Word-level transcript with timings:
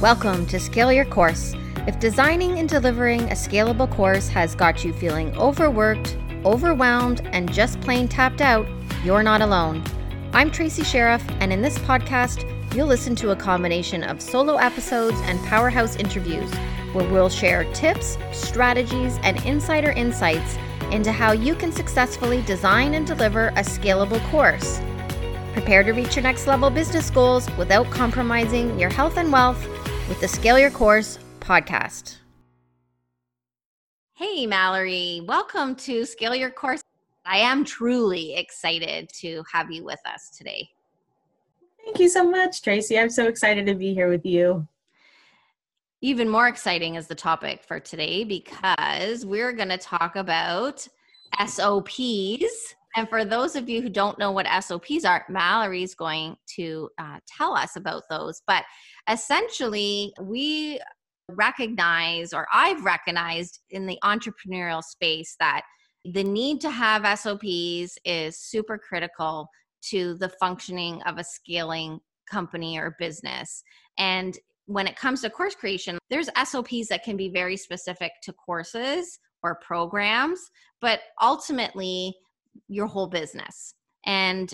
Welcome 0.00 0.46
to 0.46 0.60
Scale 0.60 0.92
Your 0.92 1.04
Course. 1.04 1.54
If 1.88 1.98
designing 1.98 2.60
and 2.60 2.68
delivering 2.68 3.22
a 3.22 3.34
scalable 3.34 3.90
course 3.90 4.28
has 4.28 4.54
got 4.54 4.84
you 4.84 4.92
feeling 4.92 5.36
overworked, 5.36 6.16
overwhelmed, 6.44 7.22
and 7.32 7.52
just 7.52 7.80
plain 7.80 8.06
tapped 8.06 8.40
out, 8.40 8.64
you're 9.02 9.24
not 9.24 9.40
alone. 9.40 9.82
I'm 10.32 10.52
Tracy 10.52 10.84
Sheriff, 10.84 11.24
and 11.40 11.52
in 11.52 11.62
this 11.62 11.80
podcast, 11.80 12.46
you'll 12.76 12.86
listen 12.86 13.16
to 13.16 13.32
a 13.32 13.36
combination 13.36 14.04
of 14.04 14.22
solo 14.22 14.54
episodes 14.54 15.16
and 15.22 15.44
powerhouse 15.46 15.96
interviews 15.96 16.54
where 16.92 17.10
we'll 17.10 17.28
share 17.28 17.64
tips, 17.74 18.18
strategies, 18.30 19.18
and 19.24 19.44
insider 19.44 19.90
insights 19.90 20.58
into 20.92 21.10
how 21.10 21.32
you 21.32 21.56
can 21.56 21.72
successfully 21.72 22.40
design 22.42 22.94
and 22.94 23.04
deliver 23.04 23.48
a 23.48 23.64
scalable 23.64 24.24
course. 24.30 24.80
Prepare 25.54 25.82
to 25.82 25.90
reach 25.90 26.14
your 26.14 26.22
next 26.22 26.46
level 26.46 26.70
business 26.70 27.10
goals 27.10 27.50
without 27.56 27.90
compromising 27.90 28.78
your 28.78 28.90
health 28.90 29.16
and 29.16 29.32
wealth 29.32 29.66
with 30.08 30.20
the 30.20 30.28
Scale 30.28 30.58
Your 30.58 30.70
Course 30.70 31.18
podcast. 31.38 32.16
Hey, 34.14 34.46
Mallory, 34.46 35.20
welcome 35.26 35.74
to 35.76 36.06
Scale 36.06 36.34
Your 36.34 36.50
Course. 36.50 36.80
I 37.26 37.36
am 37.38 37.62
truly 37.62 38.34
excited 38.34 39.10
to 39.20 39.44
have 39.52 39.70
you 39.70 39.84
with 39.84 40.00
us 40.06 40.30
today. 40.30 40.66
Thank 41.84 41.98
you 41.98 42.08
so 42.08 42.28
much, 42.28 42.62
Tracy. 42.62 42.98
I'm 42.98 43.10
so 43.10 43.26
excited 43.26 43.66
to 43.66 43.74
be 43.74 43.92
here 43.92 44.08
with 44.08 44.24
you. 44.24 44.66
Even 46.00 46.26
more 46.26 46.48
exciting 46.48 46.94
is 46.94 47.06
the 47.06 47.14
topic 47.14 47.62
for 47.62 47.78
today 47.78 48.24
because 48.24 49.26
we're 49.26 49.52
going 49.52 49.68
to 49.68 49.78
talk 49.78 50.16
about 50.16 50.88
SOPs. 51.46 52.74
And 52.96 53.08
for 53.08 53.24
those 53.24 53.56
of 53.56 53.68
you 53.68 53.82
who 53.82 53.90
don't 53.90 54.18
know 54.18 54.32
what 54.32 54.46
SOPs 54.64 55.04
are, 55.04 55.26
Mallory's 55.28 55.94
going 55.94 56.36
to 56.56 56.88
uh, 56.98 57.18
tell 57.26 57.54
us 57.54 57.76
about 57.76 58.04
those. 58.08 58.42
But 58.46 58.64
essentially, 59.10 60.12
we 60.20 60.80
recognize, 61.28 62.32
or 62.32 62.46
I've 62.52 62.84
recognized 62.84 63.60
in 63.70 63.86
the 63.86 63.98
entrepreneurial 64.04 64.82
space, 64.82 65.36
that 65.40 65.62
the 66.04 66.24
need 66.24 66.60
to 66.62 66.70
have 66.70 67.18
SOPs 67.18 67.98
is 68.04 68.38
super 68.38 68.78
critical 68.78 69.48
to 69.90 70.14
the 70.14 70.30
functioning 70.40 71.02
of 71.02 71.18
a 71.18 71.24
scaling 71.24 72.00
company 72.30 72.78
or 72.78 72.96
business. 72.98 73.62
And 73.98 74.38
when 74.66 74.86
it 74.86 74.96
comes 74.96 75.22
to 75.22 75.30
course 75.30 75.54
creation, 75.54 75.98
there's 76.10 76.28
SOPs 76.44 76.88
that 76.88 77.04
can 77.04 77.16
be 77.16 77.28
very 77.28 77.56
specific 77.56 78.12
to 78.22 78.32
courses 78.32 79.18
or 79.42 79.58
programs, 79.66 80.40
but 80.80 81.00
ultimately, 81.22 82.14
your 82.68 82.86
whole 82.86 83.06
business. 83.06 83.74
And 84.04 84.52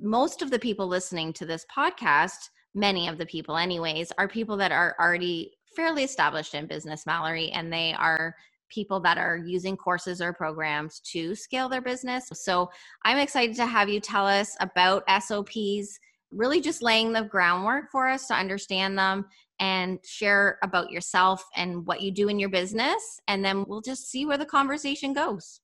most 0.00 0.40
of 0.42 0.50
the 0.50 0.58
people 0.58 0.86
listening 0.86 1.32
to 1.34 1.46
this 1.46 1.66
podcast, 1.74 2.48
many 2.74 3.08
of 3.08 3.18
the 3.18 3.26
people, 3.26 3.56
anyways, 3.56 4.12
are 4.18 4.28
people 4.28 4.56
that 4.56 4.72
are 4.72 4.96
already 4.98 5.52
fairly 5.74 6.04
established 6.04 6.54
in 6.54 6.66
business, 6.66 7.06
Mallory, 7.06 7.50
and 7.50 7.72
they 7.72 7.94
are 7.94 8.34
people 8.68 9.00
that 9.00 9.18
are 9.18 9.36
using 9.36 9.76
courses 9.76 10.20
or 10.20 10.32
programs 10.32 11.00
to 11.00 11.34
scale 11.34 11.68
their 11.68 11.82
business. 11.82 12.28
So 12.32 12.70
I'm 13.04 13.18
excited 13.18 13.54
to 13.56 13.66
have 13.66 13.88
you 13.88 14.00
tell 14.00 14.26
us 14.26 14.56
about 14.60 15.04
SOPs, 15.22 15.98
really 16.32 16.60
just 16.60 16.82
laying 16.82 17.12
the 17.12 17.22
groundwork 17.22 17.90
for 17.92 18.08
us 18.08 18.26
to 18.28 18.34
understand 18.34 18.98
them 18.98 19.26
and 19.60 20.00
share 20.04 20.58
about 20.62 20.90
yourself 20.90 21.44
and 21.54 21.86
what 21.86 22.02
you 22.02 22.10
do 22.10 22.28
in 22.28 22.40
your 22.40 22.48
business. 22.48 23.20
And 23.28 23.44
then 23.44 23.64
we'll 23.68 23.82
just 23.82 24.10
see 24.10 24.26
where 24.26 24.38
the 24.38 24.46
conversation 24.46 25.12
goes. 25.12 25.60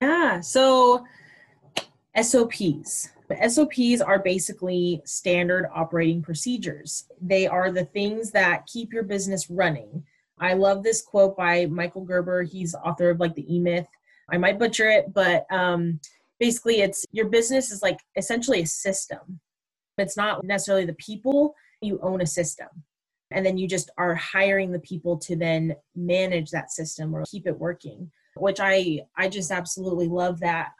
Yeah, 0.00 0.40
so 0.40 1.04
SOPs. 2.18 3.10
SOPs 3.48 4.00
are 4.00 4.18
basically 4.18 5.02
standard 5.04 5.68
operating 5.74 6.22
procedures. 6.22 7.06
They 7.20 7.46
are 7.46 7.70
the 7.70 7.84
things 7.86 8.30
that 8.32 8.66
keep 8.66 8.92
your 8.92 9.02
business 9.02 9.50
running. 9.50 10.04
I 10.38 10.54
love 10.54 10.82
this 10.82 11.02
quote 11.02 11.36
by 11.36 11.66
Michael 11.66 12.04
Gerber. 12.04 12.42
He's 12.42 12.74
author 12.74 13.10
of 13.10 13.20
like 13.20 13.34
the 13.34 13.52
E 13.52 13.58
Myth. 13.58 13.86
I 14.30 14.38
might 14.38 14.58
butcher 14.58 14.88
it, 14.88 15.12
but 15.14 15.46
um, 15.50 16.00
basically, 16.38 16.80
it's 16.80 17.04
your 17.12 17.28
business 17.28 17.70
is 17.70 17.82
like 17.82 18.00
essentially 18.16 18.62
a 18.62 18.66
system. 18.66 19.40
It's 19.98 20.16
not 20.16 20.44
necessarily 20.44 20.84
the 20.84 20.94
people, 20.94 21.54
you 21.80 21.98
own 22.02 22.20
a 22.20 22.26
system. 22.26 22.68
And 23.30 23.44
then 23.44 23.58
you 23.58 23.66
just 23.66 23.90
are 23.98 24.14
hiring 24.14 24.70
the 24.70 24.78
people 24.80 25.16
to 25.18 25.36
then 25.36 25.74
manage 25.94 26.50
that 26.50 26.70
system 26.70 27.14
or 27.14 27.24
keep 27.28 27.46
it 27.46 27.58
working, 27.58 28.10
which 28.36 28.60
I 28.60 29.00
I 29.16 29.28
just 29.28 29.50
absolutely 29.50 30.06
love 30.06 30.38
that. 30.40 30.72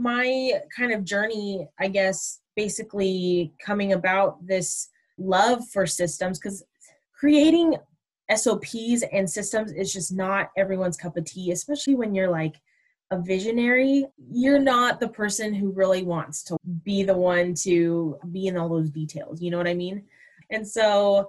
My 0.00 0.60
kind 0.74 0.92
of 0.92 1.04
journey, 1.04 1.68
I 1.78 1.88
guess, 1.88 2.40
basically 2.56 3.52
coming 3.64 3.92
about 3.92 4.46
this 4.46 4.88
love 5.18 5.62
for 5.72 5.86
systems 5.86 6.38
because 6.38 6.64
creating 7.18 7.76
SOPs 8.34 9.04
and 9.12 9.28
systems 9.28 9.72
is 9.72 9.92
just 9.92 10.12
not 10.12 10.50
everyone's 10.56 10.96
cup 10.96 11.16
of 11.16 11.24
tea, 11.24 11.50
especially 11.52 11.96
when 11.96 12.14
you're 12.14 12.30
like 12.30 12.56
a 13.10 13.20
visionary. 13.20 14.06
You're 14.30 14.58
not 14.58 15.00
the 15.00 15.08
person 15.08 15.52
who 15.52 15.72
really 15.72 16.02
wants 16.02 16.42
to 16.44 16.56
be 16.84 17.02
the 17.02 17.16
one 17.16 17.54
to 17.62 18.18
be 18.30 18.46
in 18.46 18.56
all 18.56 18.68
those 18.68 18.90
details. 18.90 19.42
You 19.42 19.50
know 19.50 19.58
what 19.58 19.68
I 19.68 19.74
mean? 19.74 20.04
And 20.50 20.66
so, 20.66 21.28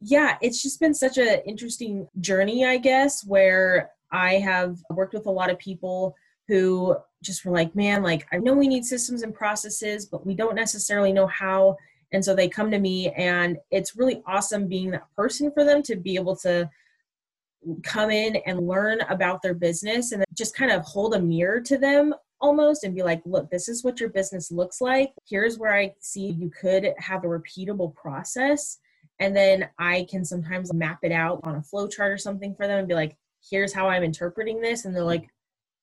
yeah, 0.00 0.38
it's 0.40 0.62
just 0.62 0.80
been 0.80 0.94
such 0.94 1.18
an 1.18 1.40
interesting 1.46 2.08
journey, 2.20 2.64
I 2.64 2.78
guess, 2.78 3.24
where 3.26 3.90
I 4.12 4.34
have 4.34 4.78
worked 4.90 5.14
with 5.14 5.26
a 5.26 5.30
lot 5.30 5.50
of 5.50 5.58
people 5.58 6.14
who 6.48 6.96
just 7.22 7.44
were 7.44 7.52
like, 7.52 7.74
man, 7.74 8.02
like, 8.02 8.26
I 8.32 8.38
know 8.38 8.54
we 8.54 8.68
need 8.68 8.84
systems 8.84 9.22
and 9.22 9.34
processes, 9.34 10.06
but 10.06 10.26
we 10.26 10.34
don't 10.34 10.54
necessarily 10.54 11.12
know 11.12 11.26
how 11.26 11.76
and 12.12 12.24
so 12.24 12.34
they 12.34 12.48
come 12.48 12.70
to 12.70 12.78
me, 12.78 13.10
and 13.10 13.58
it's 13.70 13.96
really 13.96 14.22
awesome 14.26 14.66
being 14.66 14.90
that 14.90 15.06
person 15.14 15.52
for 15.52 15.64
them 15.64 15.82
to 15.84 15.96
be 15.96 16.16
able 16.16 16.36
to 16.36 16.68
come 17.82 18.10
in 18.10 18.36
and 18.46 18.66
learn 18.66 19.00
about 19.02 19.42
their 19.42 19.54
business 19.54 20.12
and 20.12 20.24
just 20.34 20.56
kind 20.56 20.72
of 20.72 20.82
hold 20.82 21.14
a 21.14 21.20
mirror 21.20 21.60
to 21.60 21.76
them 21.78 22.14
almost 22.40 22.84
and 22.84 22.94
be 22.94 23.02
like, 23.02 23.20
look, 23.26 23.50
this 23.50 23.68
is 23.68 23.84
what 23.84 24.00
your 24.00 24.08
business 24.08 24.50
looks 24.50 24.80
like. 24.80 25.12
Here's 25.28 25.58
where 25.58 25.76
I 25.76 25.92
see 26.00 26.30
you 26.30 26.50
could 26.50 26.94
have 26.98 27.22
a 27.22 27.28
repeatable 27.28 27.94
process. 27.94 28.78
And 29.18 29.36
then 29.36 29.68
I 29.78 30.06
can 30.10 30.24
sometimes 30.24 30.72
map 30.72 31.00
it 31.02 31.12
out 31.12 31.40
on 31.42 31.56
a 31.56 31.62
flow 31.62 31.86
chart 31.86 32.10
or 32.10 32.16
something 32.16 32.54
for 32.54 32.66
them 32.66 32.78
and 32.78 32.88
be 32.88 32.94
like, 32.94 33.14
here's 33.50 33.74
how 33.74 33.88
I'm 33.88 34.02
interpreting 34.02 34.62
this. 34.62 34.86
And 34.86 34.96
they're 34.96 35.04
like, 35.04 35.28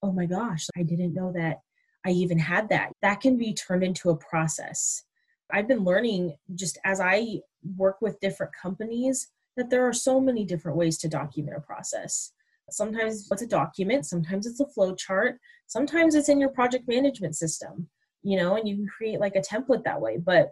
oh 0.03 0.11
my 0.11 0.25
gosh, 0.25 0.67
I 0.77 0.83
didn't 0.83 1.13
know 1.13 1.31
that 1.33 1.57
I 2.05 2.11
even 2.11 2.39
had 2.39 2.69
that. 2.69 2.91
That 3.01 3.21
can 3.21 3.37
be 3.37 3.53
turned 3.53 3.83
into 3.83 4.09
a 4.09 4.17
process. 4.17 5.03
I've 5.51 5.67
been 5.67 5.83
learning 5.83 6.35
just 6.55 6.77
as 6.85 6.99
I 6.99 7.41
work 7.75 7.97
with 8.01 8.19
different 8.19 8.53
companies 8.53 9.27
that 9.55 9.69
there 9.69 9.87
are 9.87 9.93
so 9.93 10.19
many 10.19 10.45
different 10.45 10.77
ways 10.77 10.97
to 10.99 11.09
document 11.09 11.57
a 11.57 11.61
process. 11.61 12.31
Sometimes 12.69 13.27
it's 13.31 13.41
a 13.41 13.47
document, 13.47 14.05
sometimes 14.05 14.45
it's 14.45 14.59
a 14.59 14.67
flow 14.67 14.93
chart, 14.93 15.39
sometimes 15.67 16.15
it's 16.15 16.29
in 16.29 16.39
your 16.39 16.49
project 16.49 16.87
management 16.87 17.35
system, 17.35 17.89
you 18.23 18.37
know, 18.37 18.55
and 18.55 18.67
you 18.67 18.75
can 18.75 18.87
create 18.87 19.19
like 19.19 19.35
a 19.35 19.41
template 19.41 19.83
that 19.83 20.01
way. 20.01 20.17
But 20.17 20.51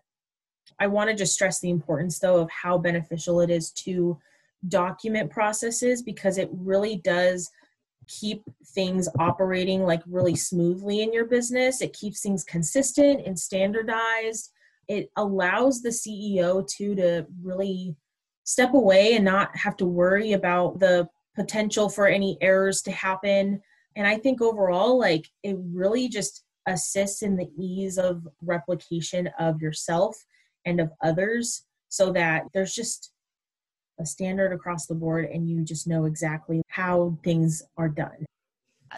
I 0.79 0.87
want 0.87 1.09
to 1.09 1.15
just 1.15 1.33
stress 1.33 1.59
the 1.59 1.69
importance 1.69 2.19
though 2.19 2.39
of 2.39 2.49
how 2.49 2.77
beneficial 2.77 3.41
it 3.41 3.49
is 3.49 3.71
to 3.71 4.17
document 4.67 5.29
processes 5.29 6.01
because 6.01 6.37
it 6.37 6.49
really 6.51 6.97
does 6.97 7.51
keep 8.07 8.43
things 8.67 9.07
operating 9.19 9.83
like 9.83 10.01
really 10.07 10.35
smoothly 10.35 11.01
in 11.01 11.13
your 11.13 11.25
business. 11.25 11.81
It 11.81 11.93
keeps 11.93 12.21
things 12.21 12.43
consistent 12.43 13.25
and 13.25 13.37
standardized 13.37 14.51
it 14.87 15.11
allows 15.15 15.81
the 15.81 15.89
CEO 15.89 16.67
to 16.77 16.95
to 16.95 17.25
really 17.41 17.95
step 18.43 18.73
away 18.73 19.15
and 19.15 19.25
not 19.25 19.55
have 19.57 19.75
to 19.77 19.85
worry 19.85 20.33
about 20.33 20.79
the 20.79 21.07
potential 21.35 21.89
for 21.89 22.07
any 22.07 22.37
errors 22.41 22.81
to 22.83 22.91
happen. 22.91 23.61
And 23.95 24.07
I 24.07 24.17
think 24.17 24.41
overall, 24.41 24.97
like 24.99 25.27
it 25.43 25.57
really 25.59 26.07
just 26.07 26.43
assists 26.67 27.21
in 27.21 27.35
the 27.35 27.49
ease 27.57 27.97
of 27.97 28.27
replication 28.41 29.29
of 29.39 29.61
yourself 29.61 30.15
and 30.65 30.79
of 30.79 30.91
others 31.03 31.63
so 31.89 32.11
that 32.11 32.43
there's 32.53 32.73
just 32.73 33.11
a 33.99 34.05
standard 34.05 34.51
across 34.51 34.85
the 34.85 34.95
board 34.95 35.25
and 35.25 35.49
you 35.49 35.63
just 35.63 35.87
know 35.87 36.05
exactly 36.05 36.61
how 36.67 37.17
things 37.23 37.63
are 37.77 37.89
done 37.89 38.25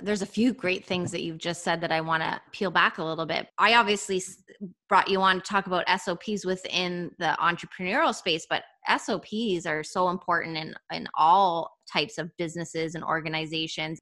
there's 0.03 0.21
a 0.21 0.27
few 0.27 0.53
great 0.53 0.85
things 0.85 1.11
that 1.11 1.23
you've 1.23 1.37
just 1.37 1.63
said 1.63 1.81
that 1.81 1.91
I 1.91 2.01
want 2.01 2.23
to 2.23 2.39
peel 2.51 2.71
back 2.71 2.97
a 2.97 3.03
little 3.03 3.25
bit. 3.25 3.47
I 3.57 3.75
obviously 3.75 4.21
brought 4.89 5.09
you 5.09 5.21
on 5.21 5.37
to 5.37 5.41
talk 5.41 5.67
about 5.67 5.85
SOPs 5.99 6.45
within 6.45 7.11
the 7.19 7.35
entrepreneurial 7.39 8.13
space, 8.13 8.45
but 8.49 8.63
SOPs 8.97 9.65
are 9.65 9.83
so 9.83 10.09
important 10.09 10.57
in 10.57 10.75
in 10.91 11.07
all 11.15 11.71
types 11.91 12.17
of 12.17 12.31
businesses 12.37 12.95
and 12.95 13.03
organizations. 13.03 13.99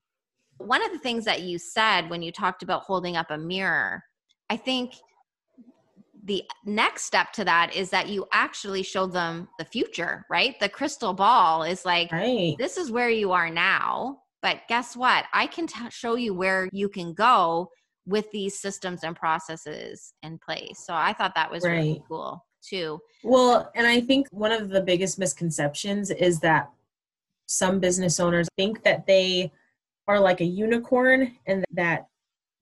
One 0.57 0.83
of 0.83 0.91
the 0.91 0.99
things 0.99 1.25
that 1.25 1.41
you 1.41 1.57
said 1.57 2.09
when 2.09 2.21
you 2.21 2.31
talked 2.31 2.63
about 2.63 2.83
holding 2.83 3.17
up 3.17 3.27
a 3.29 3.37
mirror, 3.37 4.01
I 4.49 4.57
think 4.57 4.93
the 6.25 6.43
next 6.65 7.03
step 7.03 7.31
to 7.33 7.45
that 7.45 7.75
is 7.75 7.89
that 7.91 8.09
you 8.09 8.25
actually 8.33 8.83
show 8.83 9.05
them 9.05 9.47
the 9.59 9.65
future, 9.65 10.25
right? 10.29 10.59
The 10.59 10.67
crystal 10.67 11.13
ball 11.13 11.63
is 11.63 11.85
like, 11.85 12.11
right. 12.11 12.55
this 12.57 12.77
is 12.77 12.91
where 12.91 13.09
you 13.09 13.31
are 13.31 13.49
now 13.49 14.17
but 14.45 14.61
guess 14.69 14.95
what? 14.95 15.25
I 15.33 15.47
can 15.47 15.65
t- 15.65 15.89
show 15.89 16.13
you 16.13 16.35
where 16.35 16.69
you 16.71 16.87
can 16.87 17.15
go 17.15 17.71
with 18.05 18.29
these 18.31 18.59
systems 18.59 19.03
and 19.03 19.15
processes 19.15 20.13
in 20.21 20.37
place. 20.37 20.83
So 20.85 20.93
I 20.93 21.13
thought 21.13 21.33
that 21.33 21.49
was 21.49 21.63
right. 21.63 21.77
really 21.77 22.03
cool. 22.07 22.45
too. 22.61 22.99
Well, 23.23 23.71
and 23.73 23.87
I 23.87 24.01
think 24.01 24.27
one 24.29 24.51
of 24.51 24.69
the 24.69 24.81
biggest 24.81 25.17
misconceptions 25.17 26.11
is 26.11 26.39
that 26.41 26.69
some 27.47 27.79
business 27.79 28.19
owners 28.19 28.47
think 28.55 28.83
that 28.83 29.07
they 29.07 29.51
are 30.07 30.19
like 30.19 30.41
a 30.41 30.45
unicorn 30.45 31.35
and 31.47 31.65
that 31.71 32.05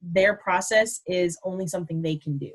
their 0.02 0.36
process 0.36 1.02
is 1.06 1.38
only 1.44 1.68
something 1.68 2.02
they 2.02 2.16
can 2.16 2.38
do. 2.38 2.54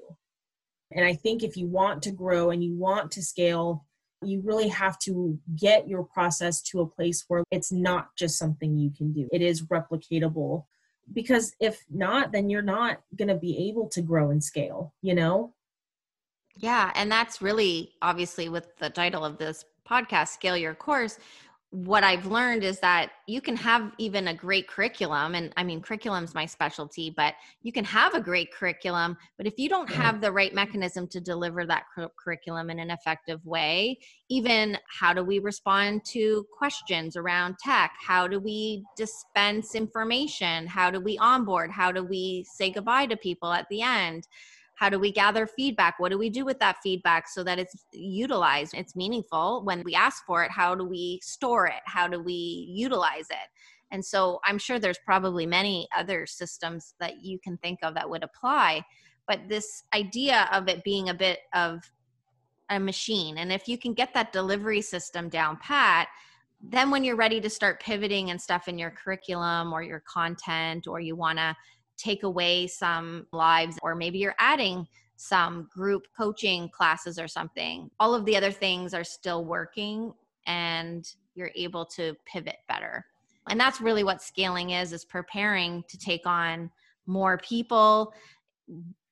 And 0.93 1.05
I 1.05 1.15
think 1.15 1.43
if 1.43 1.57
you 1.57 1.67
want 1.67 2.03
to 2.03 2.11
grow 2.11 2.51
and 2.51 2.63
you 2.65 2.75
want 2.75 3.11
to 3.13 3.23
scale, 3.23 3.85
you 4.23 4.41
really 4.45 4.69
have 4.69 4.99
to 5.01 5.39
get 5.57 5.89
your 5.89 6.03
process 6.03 6.63
to 6.63 6.81
a 6.81 6.87
place 6.87 7.25
where 7.29 7.45
it's 7.51 7.71
not 7.71 8.09
just 8.17 8.39
something 8.39 8.77
you 8.79 8.91
can 8.91 9.13
do, 9.13 9.29
it 9.33 9.43
is 9.43 9.67
replicatable. 9.67 10.65
Because 11.13 11.55
if 11.61 11.85
not, 11.91 12.33
then 12.33 12.51
you're 12.51 12.61
not 12.61 13.01
going 13.17 13.29
to 13.29 13.35
be 13.37 13.69
able 13.69 13.89
to 13.91 14.03
grow 14.03 14.31
and 14.31 14.43
scale, 14.43 14.93
you 15.01 15.15
know? 15.15 15.55
Yeah. 16.57 16.91
And 16.95 17.11
that's 17.11 17.41
really 17.41 17.93
obviously 18.03 18.49
with 18.49 18.77
the 18.79 18.91
title 18.91 19.25
of 19.25 19.39
this 19.39 19.65
podcast, 19.89 20.29
Scale 20.29 20.57
Your 20.57 20.75
Course 20.75 21.19
what 21.71 22.03
I've 22.03 22.25
learned 22.25 22.65
is 22.65 22.81
that 22.81 23.11
you 23.27 23.43
can 23.43 23.55
have 23.57 23.93
even 23.99 24.29
a 24.29 24.35
great 24.35 24.67
curriculum. 24.67 25.35
And 25.35 25.53
I 25.59 25.65
mean, 25.65 25.83
curriculum's 25.83 26.35
my 26.35 26.47
specialty, 26.47 27.13
but 27.15 27.35
you 27.63 27.73
can 27.73 27.85
have 27.85 28.15
a 28.15 28.21
great 28.21 28.51
curriculum. 28.53 29.19
But 29.37 29.47
if 29.47 29.59
you 29.59 29.69
don't 29.69 29.91
have 29.91 30.23
the 30.23 30.33
right 30.33 30.55
mechanism 30.55 31.07
to 31.09 31.21
deliver 31.21 31.67
that 31.67 31.85
curriculum 32.19 32.71
in 32.71 32.79
an 32.79 32.91
effective 32.91 33.45
way, 33.45 33.99
even 34.31 34.79
how 34.89 35.13
do 35.13 35.23
we 35.23 35.41
respond 35.41 36.07
to 36.07 36.47
questions 36.57 37.17
around 37.17 37.59
tech? 37.59 37.93
How 38.01 38.27
do 38.27 38.41
we 38.41 38.83
dispense 38.97 39.75
information? 39.75 40.67
How 40.67 40.91
do 40.91 41.01
we 41.01 41.19
onboard? 41.19 41.71
How 41.71 41.93
do 41.93 42.03
we 42.03 42.47
say 42.51 42.71
goodbye 42.71 43.07
to 43.07 43.17
people 43.17 43.53
at 43.53 43.67
the 43.69 43.83
end? 43.83 44.27
How 44.79 44.89
do 44.89 44.99
we 44.99 45.11
gather 45.11 45.47
feedback? 45.47 45.99
What 45.99 46.13
do 46.13 46.19
we 46.19 46.31
do 46.31 46.45
with 46.45 46.61
that 46.61 46.77
feedback 46.83 47.29
so 47.29 47.43
that 47.45 47.59
it's 47.59 47.85
utilized 47.93 48.75
it's 48.75 48.95
meaningful? 48.95 49.63
When 49.65 49.83
we 49.85 49.95
ask 49.95 50.25
for 50.25 50.45
it 50.45 50.51
how 50.51 50.75
do 50.75 50.85
we 50.85 51.21
store 51.23 51.67
it? 51.67 51.83
How 51.87 52.07
do 52.07 52.23
we 52.23 52.67
utilize 52.73 53.27
it? 53.31 53.49
And 53.91 54.05
so 54.05 54.41
i'm 54.45 54.59
sure 54.59 54.79
there's 54.79 54.99
probably 55.05 55.47
many 55.47 55.89
other 55.97 56.27
systems 56.27 56.95
that 57.01 57.25
you 57.25 57.39
can 57.43 57.57
think 57.59 57.79
of 57.83 57.95
that 57.95 58.09
would 58.09 58.23
apply 58.23 58.85
but 59.27 59.41
this 59.49 59.85
idea 59.95 60.49
of 60.53 60.69
it 60.69 60.85
being 60.85 61.09
a 61.09 61.15
bit 61.15 61.41
of 61.55 61.81
a 62.71 62.79
machine 62.79 63.39
and 63.39 63.51
if 63.53 63.67
you 63.67 63.79
can 63.79 63.95
get 63.95 64.13
that 64.15 64.33
delivery 64.33 64.83
system 64.83 65.29
down 65.29 65.57
pat 65.57 66.09
then 66.61 66.91
when 66.91 67.05
you're 67.05 67.17
ready 67.17 67.41
to 67.41 67.49
start 67.49 67.81
pivoting 67.81 68.31
and 68.31 68.41
stuff 68.41 68.69
in 68.69 68.79
your 68.79 68.91
curriculum 68.91 69.73
or 69.73 69.83
your 69.83 70.03
content 70.13 70.87
or 70.87 71.01
you 71.01 71.15
want 71.15 71.39
to 71.39 71.57
take 71.99 72.23
away 72.23 72.67
some 72.67 73.27
lives, 73.33 73.79
or 73.83 73.95
maybe 73.95 74.19
you're 74.19 74.35
adding 74.39 74.87
some 75.17 75.69
group 75.75 76.07
coaching 76.17 76.69
classes 76.71 77.19
or 77.19 77.29
something. 77.29 77.91
All 77.99 78.15
of 78.15 78.25
the 78.25 78.37
other 78.37 78.53
things 78.53 78.95
are 78.95 79.05
still 79.05 79.45
working 79.45 80.13
and 80.47 81.05
you're 81.35 81.51
able 81.55 81.85
to 81.85 82.15
pivot 82.25 82.59
better. 82.69 83.05
And 83.51 83.59
that's 83.59 83.81
really 83.81 84.05
what 84.05 84.23
scaling 84.23 84.71
is 84.71 84.93
is 84.93 85.05
preparing 85.05 85.83
to 85.89 85.99
take 85.99 86.27
on 86.27 86.71
more 87.07 87.39
people 87.39 88.13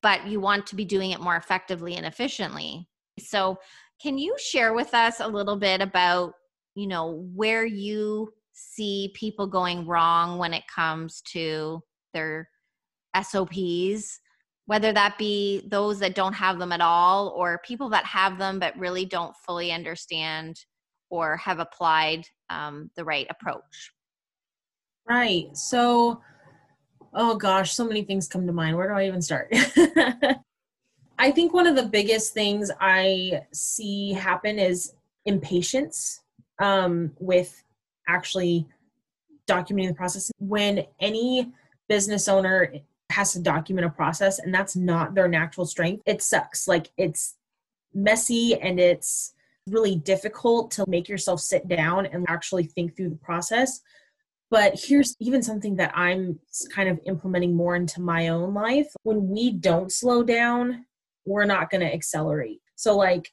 but 0.07 0.25
you 0.27 0.39
want 0.39 0.67
to 0.69 0.77
be 0.77 0.85
doing 0.85 1.11
it 1.11 1.21
more 1.21 1.35
effectively 1.35 1.97
and 1.97 2.07
efficiently. 2.07 2.89
So, 3.19 3.59
can 4.01 4.19
you 4.19 4.37
share 4.39 4.73
with 4.73 4.95
us 4.95 5.19
a 5.19 5.27
little 5.27 5.57
bit 5.57 5.81
about, 5.81 6.35
you 6.77 6.87
know, 6.87 7.27
where 7.35 7.65
you 7.65 8.33
see 8.53 9.11
people 9.17 9.49
going 9.49 9.85
wrong 9.85 10.39
when 10.39 10.55
it 10.55 10.63
comes 10.73 11.23
to 11.33 11.83
their 12.13 12.49
SOPs, 13.23 14.21
whether 14.67 14.93
that 14.93 15.17
be 15.19 15.67
those 15.69 15.99
that 16.01 16.15
don't 16.15 16.33
have 16.33 16.59
them 16.59 16.73
at 16.73 16.81
all 16.81 17.29
or 17.37 17.61
people 17.65 17.89
that 17.91 18.05
have 18.05 18.39
them 18.39 18.59
but 18.59 18.77
really 18.79 19.05
don't 19.05 19.35
fully 19.47 19.73
understand 19.73 20.59
or 21.11 21.37
have 21.37 21.61
applied 21.61 22.25
um, 22.51 22.91
the 22.97 23.05
right 23.05 23.27
approach. 23.31 23.93
Right. 25.09 25.57
So, 25.57 26.21
oh 27.15 27.37
gosh, 27.37 27.75
so 27.75 27.87
many 27.87 28.03
things 28.03 28.27
come 28.27 28.47
to 28.47 28.53
mind. 28.53 28.77
Where 28.77 28.89
do 28.89 28.95
I 28.95 29.07
even 29.07 29.23
start? 29.23 29.49
I 31.19 31.31
think 31.31 31.55
one 31.55 31.67
of 31.67 31.77
the 31.77 31.87
biggest 31.87 32.35
things 32.35 32.71
I 32.81 33.43
see 33.53 34.13
happen 34.13 34.59
is 34.59 34.95
impatience 35.25 36.21
um, 36.59 37.13
with 37.19 37.63
actually 38.09 38.67
documenting 39.49 39.89
the 39.89 39.95
process. 39.95 40.31
When 40.39 40.85
any 41.01 41.53
business 41.89 42.29
owner 42.29 42.73
has 43.17 43.33
to 43.33 43.41
document 43.41 43.87
a 43.87 43.91
process 43.91 44.39
and 44.39 44.53
that's 44.53 44.77
not 44.77 45.15
their 45.15 45.27
natural 45.27 45.65
strength. 45.65 46.03
It 46.05 46.21
sucks. 46.21 46.69
Like 46.69 46.91
it's 46.99 47.35
messy 47.95 48.61
and 48.61 48.79
it's 48.79 49.33
really 49.67 49.97
difficult 49.97 50.71
to 50.73 50.85
make 50.87 51.09
yourself 51.09 51.41
sit 51.41 51.67
down 51.67 52.05
and 52.05 52.27
actually 52.29 52.65
think 52.65 52.95
through 52.95 53.09
the 53.09 53.17
process. 53.17 53.81
But 54.51 54.79
here's 54.79 55.17
even 55.19 55.43
something 55.43 55.77
that 55.77 55.93
i'm 55.97 56.39
kind 56.71 56.91
of 56.91 57.01
implementing 57.07 57.57
more 57.57 57.75
into 57.75 58.03
my 58.03 58.29
own 58.29 58.53
life. 58.53 58.89
When 59.03 59.29
we 59.29 59.51
don't 59.51 59.91
slow 59.91 60.23
down 60.23 60.85
we're 61.25 61.47
not 61.47 61.71
going 61.71 61.81
to 61.81 61.93
accelerate. 61.93 62.61
So 62.77 62.97
like 62.99 63.33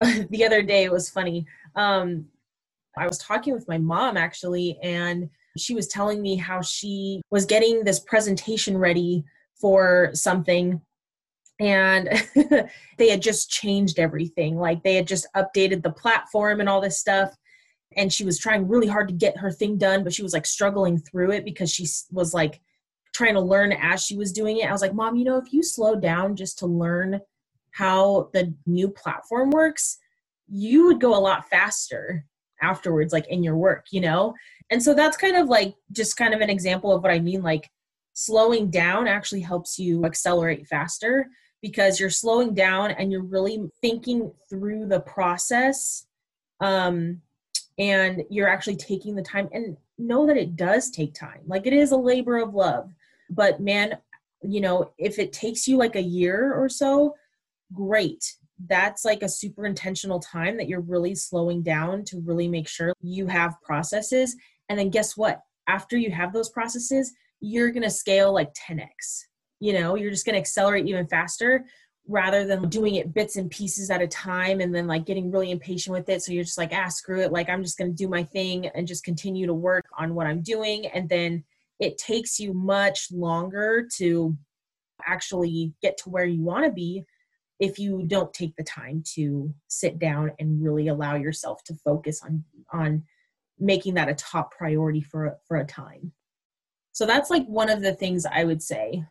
the 0.02 0.44
other 0.44 0.62
day 0.62 0.84
it 0.84 0.92
was 0.92 1.08
funny. 1.08 1.46
Um 1.74 2.26
i 2.98 3.06
was 3.06 3.16
talking 3.16 3.54
with 3.54 3.66
my 3.66 3.78
mom 3.78 4.18
actually 4.18 4.78
and 4.82 5.30
she 5.58 5.74
was 5.74 5.88
telling 5.88 6.20
me 6.20 6.36
how 6.36 6.60
she 6.60 7.20
was 7.30 7.46
getting 7.46 7.84
this 7.84 8.00
presentation 8.00 8.76
ready 8.76 9.24
for 9.60 10.10
something 10.12 10.80
and 11.60 12.08
they 12.98 13.08
had 13.08 13.22
just 13.22 13.50
changed 13.50 13.98
everything. 13.98 14.56
Like 14.56 14.82
they 14.82 14.96
had 14.96 15.06
just 15.06 15.26
updated 15.36 15.82
the 15.82 15.92
platform 15.92 16.60
and 16.60 16.68
all 16.68 16.80
this 16.80 16.98
stuff 16.98 17.30
and 17.96 18.12
she 18.12 18.24
was 18.24 18.38
trying 18.38 18.66
really 18.66 18.88
hard 18.88 19.08
to 19.08 19.14
get 19.14 19.36
her 19.36 19.52
thing 19.52 19.78
done 19.78 20.02
but 20.02 20.12
she 20.12 20.22
was 20.22 20.32
like 20.32 20.46
struggling 20.46 20.98
through 20.98 21.30
it 21.30 21.44
because 21.44 21.70
she 21.70 21.86
was 22.10 22.34
like 22.34 22.60
trying 23.14 23.34
to 23.34 23.40
learn 23.40 23.72
as 23.72 24.04
she 24.04 24.16
was 24.16 24.32
doing 24.32 24.58
it. 24.58 24.68
I 24.68 24.72
was 24.72 24.82
like 24.82 24.94
mom 24.94 25.16
you 25.16 25.24
know 25.24 25.38
if 25.38 25.52
you 25.52 25.62
slow 25.62 25.94
down 25.94 26.34
just 26.34 26.58
to 26.58 26.66
learn 26.66 27.20
how 27.70 28.30
the 28.32 28.52
new 28.66 28.88
platform 28.88 29.50
works 29.50 29.98
you 30.48 30.86
would 30.86 31.00
go 31.00 31.16
a 31.16 31.18
lot 31.18 31.48
faster 31.48 32.24
afterwards 32.60 33.12
like 33.12 33.26
in 33.28 33.42
your 33.42 33.56
work 33.56 33.86
you 33.90 34.00
know 34.00 34.34
and 34.70 34.82
so 34.82 34.94
that's 34.94 35.16
kind 35.16 35.36
of 35.36 35.48
like 35.48 35.74
just 35.92 36.16
kind 36.16 36.34
of 36.34 36.40
an 36.40 36.50
example 36.50 36.92
of 36.92 37.02
what 37.02 37.12
i 37.12 37.18
mean 37.18 37.42
like 37.42 37.70
slowing 38.12 38.70
down 38.70 39.08
actually 39.08 39.40
helps 39.40 39.78
you 39.78 40.04
accelerate 40.04 40.66
faster 40.66 41.26
because 41.60 41.98
you're 41.98 42.10
slowing 42.10 42.54
down 42.54 42.90
and 42.92 43.10
you're 43.10 43.22
really 43.22 43.68
thinking 43.80 44.30
through 44.48 44.86
the 44.86 45.00
process 45.00 46.06
um 46.60 47.20
and 47.78 48.22
you're 48.30 48.48
actually 48.48 48.76
taking 48.76 49.14
the 49.14 49.22
time. 49.22 49.48
And 49.52 49.76
know 49.98 50.26
that 50.26 50.36
it 50.36 50.56
does 50.56 50.90
take 50.90 51.14
time. 51.14 51.40
Like 51.46 51.66
it 51.66 51.72
is 51.72 51.92
a 51.92 51.96
labor 51.96 52.38
of 52.38 52.54
love. 52.54 52.92
But 53.30 53.60
man 53.60 53.98
you 54.46 54.60
know 54.60 54.92
if 54.98 55.18
it 55.18 55.32
takes 55.32 55.66
you 55.66 55.78
like 55.78 55.96
a 55.96 56.02
year 56.02 56.52
or 56.52 56.68
so 56.68 57.14
great. 57.72 58.34
That's 58.68 59.04
like 59.04 59.22
a 59.22 59.28
super 59.28 59.66
intentional 59.66 60.20
time 60.20 60.56
that 60.58 60.68
you're 60.68 60.80
really 60.80 61.14
slowing 61.14 61.62
down 61.62 62.04
to 62.04 62.20
really 62.20 62.46
make 62.46 62.68
sure 62.68 62.92
you 63.00 63.26
have 63.26 63.60
processes. 63.62 64.36
And 64.68 64.78
then 64.78 64.90
guess 64.90 65.16
what? 65.16 65.40
After 65.68 65.96
you 65.96 66.10
have 66.10 66.32
those 66.32 66.50
processes, 66.50 67.12
you're 67.40 67.70
going 67.70 67.82
to 67.82 67.90
scale 67.90 68.32
like 68.32 68.52
10x. 68.54 68.88
You 69.60 69.74
know, 69.74 69.94
you're 69.94 70.10
just 70.10 70.26
going 70.26 70.34
to 70.34 70.40
accelerate 70.40 70.86
even 70.86 71.06
faster 71.06 71.64
rather 72.06 72.46
than 72.46 72.68
doing 72.68 72.96
it 72.96 73.14
bits 73.14 73.36
and 73.36 73.50
pieces 73.50 73.90
at 73.90 74.02
a 74.02 74.06
time 74.06 74.60
and 74.60 74.74
then 74.74 74.86
like 74.86 75.06
getting 75.06 75.30
really 75.30 75.50
impatient 75.50 75.94
with 75.94 76.08
it. 76.08 76.22
So 76.22 76.32
you're 76.32 76.44
just 76.44 76.58
like, 76.58 76.72
ah, 76.72 76.88
screw 76.88 77.20
it. 77.20 77.32
Like, 77.32 77.48
I'm 77.48 77.62
just 77.62 77.78
going 77.78 77.90
to 77.90 77.96
do 77.96 78.08
my 78.08 78.24
thing 78.24 78.66
and 78.68 78.86
just 78.86 79.04
continue 79.04 79.46
to 79.46 79.54
work 79.54 79.86
on 79.98 80.14
what 80.14 80.26
I'm 80.26 80.42
doing. 80.42 80.86
And 80.86 81.08
then 81.08 81.44
it 81.80 81.96
takes 81.96 82.38
you 82.38 82.52
much 82.52 83.08
longer 83.10 83.88
to 83.96 84.36
actually 85.06 85.72
get 85.82 85.96
to 85.98 86.10
where 86.10 86.26
you 86.26 86.42
want 86.42 86.66
to 86.66 86.72
be 86.72 87.04
if 87.60 87.78
you 87.78 88.04
don't 88.06 88.32
take 88.34 88.54
the 88.56 88.64
time 88.64 89.02
to 89.14 89.52
sit 89.68 89.98
down 89.98 90.32
and 90.38 90.62
really 90.62 90.88
allow 90.88 91.14
yourself 91.14 91.62
to 91.64 91.74
focus 91.74 92.22
on 92.22 92.44
on 92.72 93.04
making 93.58 93.94
that 93.94 94.08
a 94.08 94.14
top 94.14 94.52
priority 94.52 95.00
for 95.00 95.36
for 95.46 95.58
a 95.58 95.66
time 95.66 96.12
so 96.92 97.06
that's 97.06 97.30
like 97.30 97.46
one 97.46 97.70
of 97.70 97.80
the 97.80 97.94
things 97.94 98.26
i 98.26 98.44
would 98.44 98.62
say 98.62 99.02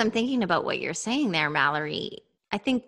i'm 0.00 0.10
thinking 0.10 0.42
about 0.42 0.64
what 0.64 0.80
you're 0.80 0.94
saying 0.94 1.30
there 1.30 1.50
mallory 1.50 2.18
i 2.52 2.58
think 2.58 2.84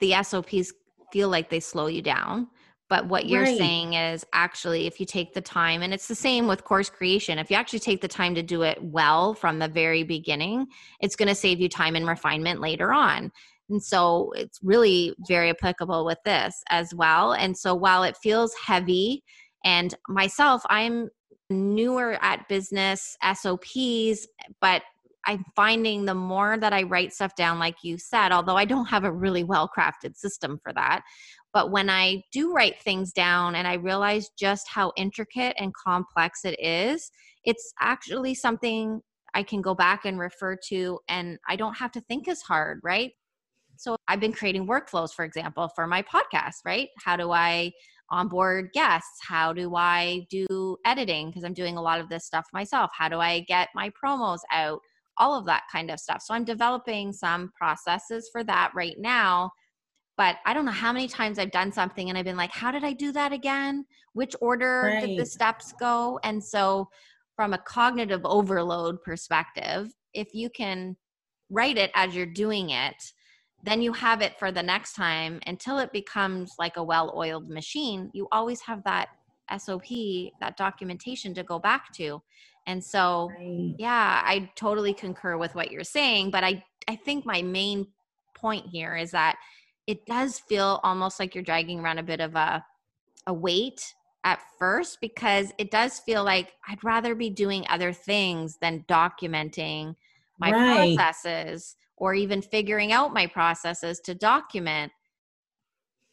the 0.00 0.12
sops 0.22 0.72
feel 1.12 1.28
like 1.28 1.48
they 1.48 1.60
slow 1.60 1.86
you 1.86 2.02
down 2.02 2.48
but 2.90 3.06
what 3.06 3.26
you're 3.26 3.44
right. 3.44 3.58
saying 3.58 3.94
is 3.94 4.26
actually 4.34 4.86
if 4.86 5.00
you 5.00 5.06
take 5.06 5.32
the 5.32 5.40
time 5.40 5.82
and 5.82 5.94
it's 5.94 6.08
the 6.08 6.14
same 6.14 6.46
with 6.46 6.64
course 6.64 6.90
creation 6.90 7.38
if 7.38 7.50
you 7.50 7.56
actually 7.56 7.78
take 7.78 8.00
the 8.00 8.08
time 8.08 8.34
to 8.34 8.42
do 8.42 8.62
it 8.62 8.82
well 8.82 9.32
from 9.34 9.58
the 9.58 9.68
very 9.68 10.02
beginning 10.02 10.66
it's 11.00 11.16
going 11.16 11.28
to 11.28 11.34
save 11.34 11.60
you 11.60 11.68
time 11.68 11.94
and 11.94 12.06
refinement 12.06 12.60
later 12.60 12.92
on 12.92 13.30
and 13.70 13.82
so 13.82 14.32
it's 14.36 14.60
really 14.62 15.14
very 15.26 15.50
applicable 15.50 16.04
with 16.04 16.18
this 16.24 16.62
as 16.70 16.94
well. 16.94 17.32
And 17.32 17.56
so 17.56 17.74
while 17.74 18.02
it 18.02 18.16
feels 18.16 18.54
heavy, 18.54 19.22
and 19.64 19.94
myself, 20.08 20.62
I'm 20.68 21.08
newer 21.50 22.18
at 22.22 22.48
business 22.48 23.16
SOPs, 23.34 24.26
but 24.60 24.82
I'm 25.26 25.44
finding 25.56 26.04
the 26.04 26.14
more 26.14 26.58
that 26.58 26.72
I 26.72 26.82
write 26.82 27.14
stuff 27.14 27.34
down, 27.34 27.58
like 27.58 27.76
you 27.82 27.96
said, 27.96 28.30
although 28.30 28.56
I 28.56 28.66
don't 28.66 28.86
have 28.86 29.04
a 29.04 29.12
really 29.12 29.42
well 29.42 29.70
crafted 29.74 30.16
system 30.16 30.58
for 30.62 30.72
that, 30.74 31.02
but 31.54 31.70
when 31.70 31.88
I 31.88 32.22
do 32.32 32.52
write 32.52 32.82
things 32.82 33.12
down 33.12 33.54
and 33.54 33.66
I 33.66 33.74
realize 33.74 34.28
just 34.38 34.68
how 34.68 34.92
intricate 34.96 35.54
and 35.58 35.72
complex 35.74 36.44
it 36.44 36.56
is, 36.60 37.10
it's 37.44 37.72
actually 37.80 38.34
something 38.34 39.00
I 39.34 39.42
can 39.42 39.62
go 39.62 39.74
back 39.74 40.04
and 40.04 40.18
refer 40.18 40.56
to, 40.68 41.00
and 41.08 41.38
I 41.48 41.56
don't 41.56 41.76
have 41.76 41.92
to 41.92 42.00
think 42.02 42.28
as 42.28 42.42
hard, 42.42 42.80
right? 42.82 43.12
So 43.76 43.96
I've 44.08 44.20
been 44.20 44.32
creating 44.32 44.66
workflows, 44.66 45.12
for 45.12 45.24
example, 45.24 45.70
for 45.74 45.86
my 45.86 46.02
podcast, 46.02 46.56
right? 46.64 46.88
How 47.04 47.16
do 47.16 47.32
I 47.32 47.72
onboard 48.14 48.70
guests? 48.72 49.18
How 49.20 49.52
do 49.52 49.74
I 49.74 50.26
do 50.30 50.76
editing? 50.86 51.28
Because 51.28 51.44
I'm 51.44 51.52
doing 51.52 51.76
a 51.76 51.82
lot 51.82 52.00
of 52.00 52.08
this 52.08 52.24
stuff 52.24 52.46
myself. 52.52 52.90
How 52.96 53.08
do 53.08 53.18
I 53.18 53.40
get 53.40 53.68
my 53.74 53.90
promos 53.90 54.38
out? 54.52 54.80
All 55.18 55.36
of 55.38 55.46
that 55.46 55.64
kind 55.70 55.90
of 55.90 55.98
stuff. 55.98 56.22
So 56.22 56.32
I'm 56.32 56.44
developing 56.44 57.12
some 57.12 57.50
processes 57.58 58.28
for 58.32 58.44
that 58.44 58.70
right 58.74 58.96
now. 58.98 59.50
But 60.16 60.36
I 60.46 60.54
don't 60.54 60.64
know 60.64 60.70
how 60.70 60.92
many 60.92 61.08
times 61.08 61.40
I've 61.40 61.50
done 61.50 61.72
something 61.72 62.08
and 62.08 62.16
I've 62.16 62.24
been 62.24 62.36
like, 62.36 62.52
how 62.52 62.70
did 62.70 62.84
I 62.84 62.92
do 62.92 63.10
that 63.12 63.32
again? 63.32 63.84
Which 64.12 64.36
order 64.40 64.92
right. 64.94 65.04
did 65.04 65.18
the 65.18 65.26
steps 65.26 65.72
go? 65.78 66.20
And 66.22 66.42
so, 66.42 66.88
from 67.34 67.52
a 67.52 67.58
cognitive 67.58 68.20
overload 68.24 69.02
perspective, 69.02 69.88
if 70.12 70.28
you 70.34 70.50
can 70.50 70.96
write 71.50 71.78
it 71.78 71.90
as 71.96 72.14
you're 72.14 72.26
doing 72.26 72.70
it, 72.70 72.94
then 73.64 73.80
you 73.80 73.92
have 73.94 74.20
it 74.20 74.38
for 74.38 74.52
the 74.52 74.62
next 74.62 74.92
time 74.92 75.40
until 75.46 75.78
it 75.78 75.90
becomes 75.90 76.54
like 76.58 76.76
a 76.76 76.82
well 76.82 77.12
oiled 77.16 77.48
machine. 77.48 78.10
You 78.12 78.28
always 78.30 78.60
have 78.60 78.84
that 78.84 79.08
SOP, 79.56 79.88
that 80.40 80.56
documentation 80.56 81.34
to 81.34 81.42
go 81.42 81.58
back 81.58 81.92
to. 81.94 82.22
And 82.66 82.82
so, 82.82 83.30
right. 83.38 83.74
yeah, 83.78 84.22
I 84.24 84.50
totally 84.54 84.92
concur 84.92 85.38
with 85.38 85.54
what 85.54 85.70
you're 85.70 85.84
saying. 85.84 86.30
But 86.30 86.44
I, 86.44 86.62
I 86.88 86.96
think 86.96 87.24
my 87.24 87.42
main 87.42 87.86
point 88.34 88.66
here 88.66 88.96
is 88.96 89.10
that 89.12 89.36
it 89.86 90.04
does 90.06 90.38
feel 90.38 90.80
almost 90.82 91.18
like 91.18 91.34
you're 91.34 91.44
dragging 91.44 91.80
around 91.80 91.98
a 91.98 92.02
bit 92.02 92.20
of 92.20 92.34
a, 92.34 92.64
a 93.26 93.32
weight 93.32 93.94
at 94.24 94.40
first 94.58 94.98
because 95.00 95.52
it 95.58 95.70
does 95.70 96.00
feel 96.00 96.24
like 96.24 96.52
I'd 96.68 96.82
rather 96.84 97.14
be 97.14 97.30
doing 97.30 97.66
other 97.68 97.92
things 97.92 98.58
than 98.60 98.84
documenting 98.88 99.96
my 100.38 100.50
right. 100.50 100.96
processes 100.96 101.76
or 101.96 102.14
even 102.14 102.42
figuring 102.42 102.92
out 102.92 103.12
my 103.12 103.26
processes 103.26 104.00
to 104.00 104.14
document. 104.14 104.92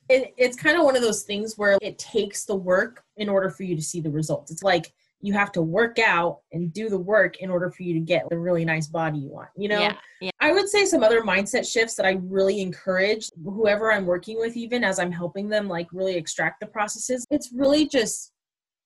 It, 0.10 0.34
it's 0.38 0.58
kind 0.58 0.78
of 0.78 0.84
one 0.84 0.96
of 0.96 1.02
those 1.02 1.24
things 1.24 1.58
where 1.58 1.78
it 1.82 1.98
takes 1.98 2.46
the 2.46 2.56
work 2.56 3.04
in 3.18 3.30
order 3.30 3.50
for 3.50 3.64
you 3.64 3.76
to 3.76 3.82
see 3.82 4.02
the 4.02 4.10
results. 4.10 4.52
It's 4.52 4.64
like 4.64 4.92
you 5.22 5.34
have 5.34 5.52
to 5.54 5.62
work 5.62 6.00
out 6.00 6.40
and 6.52 6.74
do 6.74 6.90
the 6.90 6.98
work 6.98 7.38
in 7.38 7.50
order 7.50 7.70
for 7.70 7.84
you 7.84 7.94
to 7.94 8.00
get 8.00 8.28
the 8.30 8.38
really 8.38 8.66
nice 8.66 8.88
body 8.88 9.20
you 9.20 9.30
want. 9.30 9.50
You 9.56 9.70
know, 9.70 9.80
yeah, 9.80 9.96
yeah. 10.20 10.32
I 10.40 10.52
would 10.52 10.68
say 10.68 10.86
some 10.86 11.04
other 11.04 11.22
mindset 11.22 11.72
shifts 11.72 11.96
that 11.96 12.06
I 12.06 12.20
really 12.24 12.62
encourage 12.62 13.30
whoever 13.44 13.92
I'm 13.92 14.06
working 14.06 14.40
with, 14.40 14.58
even 14.58 14.84
as 14.84 15.00
I'm 15.00 15.12
helping 15.12 15.48
them 15.48 15.68
like 15.68 15.88
really 15.94 16.16
extract 16.16 16.60
the 16.60 16.68
processes. 16.68 17.26
It's 17.30 17.52
really 17.54 17.88
just 17.88 18.34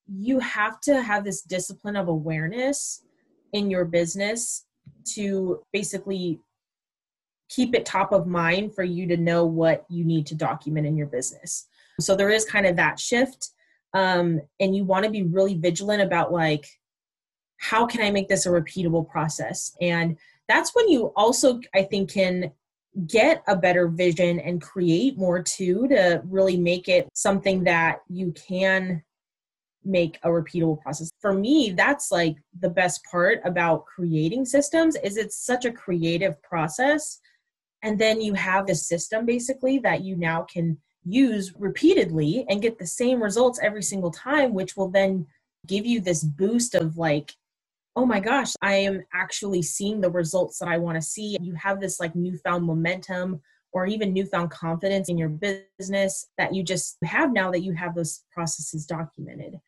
you 0.08 0.40
have 0.40 0.80
to 0.82 1.02
have 1.02 1.24
this 1.24 1.42
discipline 1.42 1.96
of 1.96 2.10
awareness 2.10 3.02
in 3.54 3.72
your 3.72 3.86
business 3.86 4.66
to 5.14 5.64
basically 5.72 6.40
keep 7.50 7.75
it 7.75 7.86
top 7.86 8.12
of 8.12 8.28
mind 8.28 8.74
for 8.74 8.84
you 8.84 9.08
to 9.08 9.18
know 9.18 9.46
what 9.46 9.86
you 9.90 10.04
need 10.04 10.25
to 10.28 10.36
document 10.36 10.88
in 10.88 10.98
your 10.98 11.08
business. 11.08 11.68
So 12.00 12.16
there 12.16 12.30
is 12.30 12.46
kind 12.46 12.66
of 12.66 12.75
that 12.75 13.00
shift. 13.00 13.52
Um, 13.94 14.42
and 14.60 14.75
you 14.75 14.84
want 14.84 15.06
to 15.06 15.12
be 15.12 15.24
really 15.24 15.56
vigilant 15.56 16.02
about 16.02 16.34
like, 16.34 16.68
how 17.58 17.86
can 17.86 18.02
I 18.02 18.12
make 18.12 18.28
this 18.28 18.46
a 18.46 18.50
repeatable 18.50 19.08
process? 19.08 19.75
And 19.80 20.18
that's 20.48 20.75
when 20.75 20.90
you 20.90 21.14
also, 21.16 21.62
I 21.74 21.84
think, 21.84 22.12
can 22.12 22.52
get 23.08 23.44
a 23.48 23.56
better 23.56 23.88
vision 23.88 24.40
and 24.40 24.62
create 24.62 25.18
more 25.18 25.42
too 25.42 25.88
to 25.90 26.22
really 26.25 26.58
make 26.58 26.88
it 26.88 27.08
something 27.14 27.64
that 27.64 28.00
you 28.10 28.32
can 28.34 29.04
make 29.84 30.18
a 30.24 30.30
repeatable 30.30 30.82
process. 30.82 31.10
For 31.20 31.34
me, 31.34 31.72
that's 31.72 32.12
like 32.12 32.36
the 32.60 32.70
best 32.70 33.02
part 33.10 33.40
about 33.46 33.86
creating 33.86 34.46
systems 34.46 34.96
is 34.98 35.18
it's 35.18 35.46
such 35.46 35.66
a 35.66 35.72
creative 35.72 36.42
process 36.42 37.20
and 37.86 38.00
then 38.00 38.20
you 38.20 38.34
have 38.34 38.65
the 38.65 38.75
system 38.75 39.25
basically 39.25 39.77
that 39.77 40.04
you 40.04 40.18
now 40.18 40.42
can 40.42 40.77
use 41.06 41.54
repeatedly 41.58 42.44
and 42.50 42.62
get 42.62 42.80
the 42.80 42.88
same 42.88 43.22
results 43.22 43.60
every 43.62 43.84
single 43.84 44.10
time 44.10 44.54
which 44.54 44.75
will 44.75 44.89
then 44.89 45.25
give 45.68 45.86
you 45.86 46.01
this 46.01 46.24
boost 46.24 46.74
of 46.74 46.98
like 46.98 47.32
oh 47.96 48.06
my 48.06 48.20
gosh 48.20 48.54
i 48.63 48.74
am 48.74 49.04
actually 49.13 49.62
seeing 49.62 50.01
the 50.01 50.10
results 50.10 50.58
that 50.58 50.68
i 50.68 50.77
want 50.77 50.96
to 50.96 51.01
see. 51.01 51.38
You 51.39 51.54
have 51.54 51.80
this 51.80 52.00
like 52.00 52.15
newfound 52.15 52.65
momentum 52.65 53.39
or 53.72 53.86
even 53.86 54.13
newfound 54.13 54.50
confidence 54.50 55.08
in 55.10 55.18
your 55.18 55.30
business 55.30 56.27
that 56.39 56.56
you 56.56 56.63
just 56.63 56.98
have 57.04 57.32
now 57.32 57.51
that 57.51 57.62
you 57.62 57.74
have 57.74 57.94
those 57.94 58.24
processes 58.32 58.86
documented. 58.86 59.60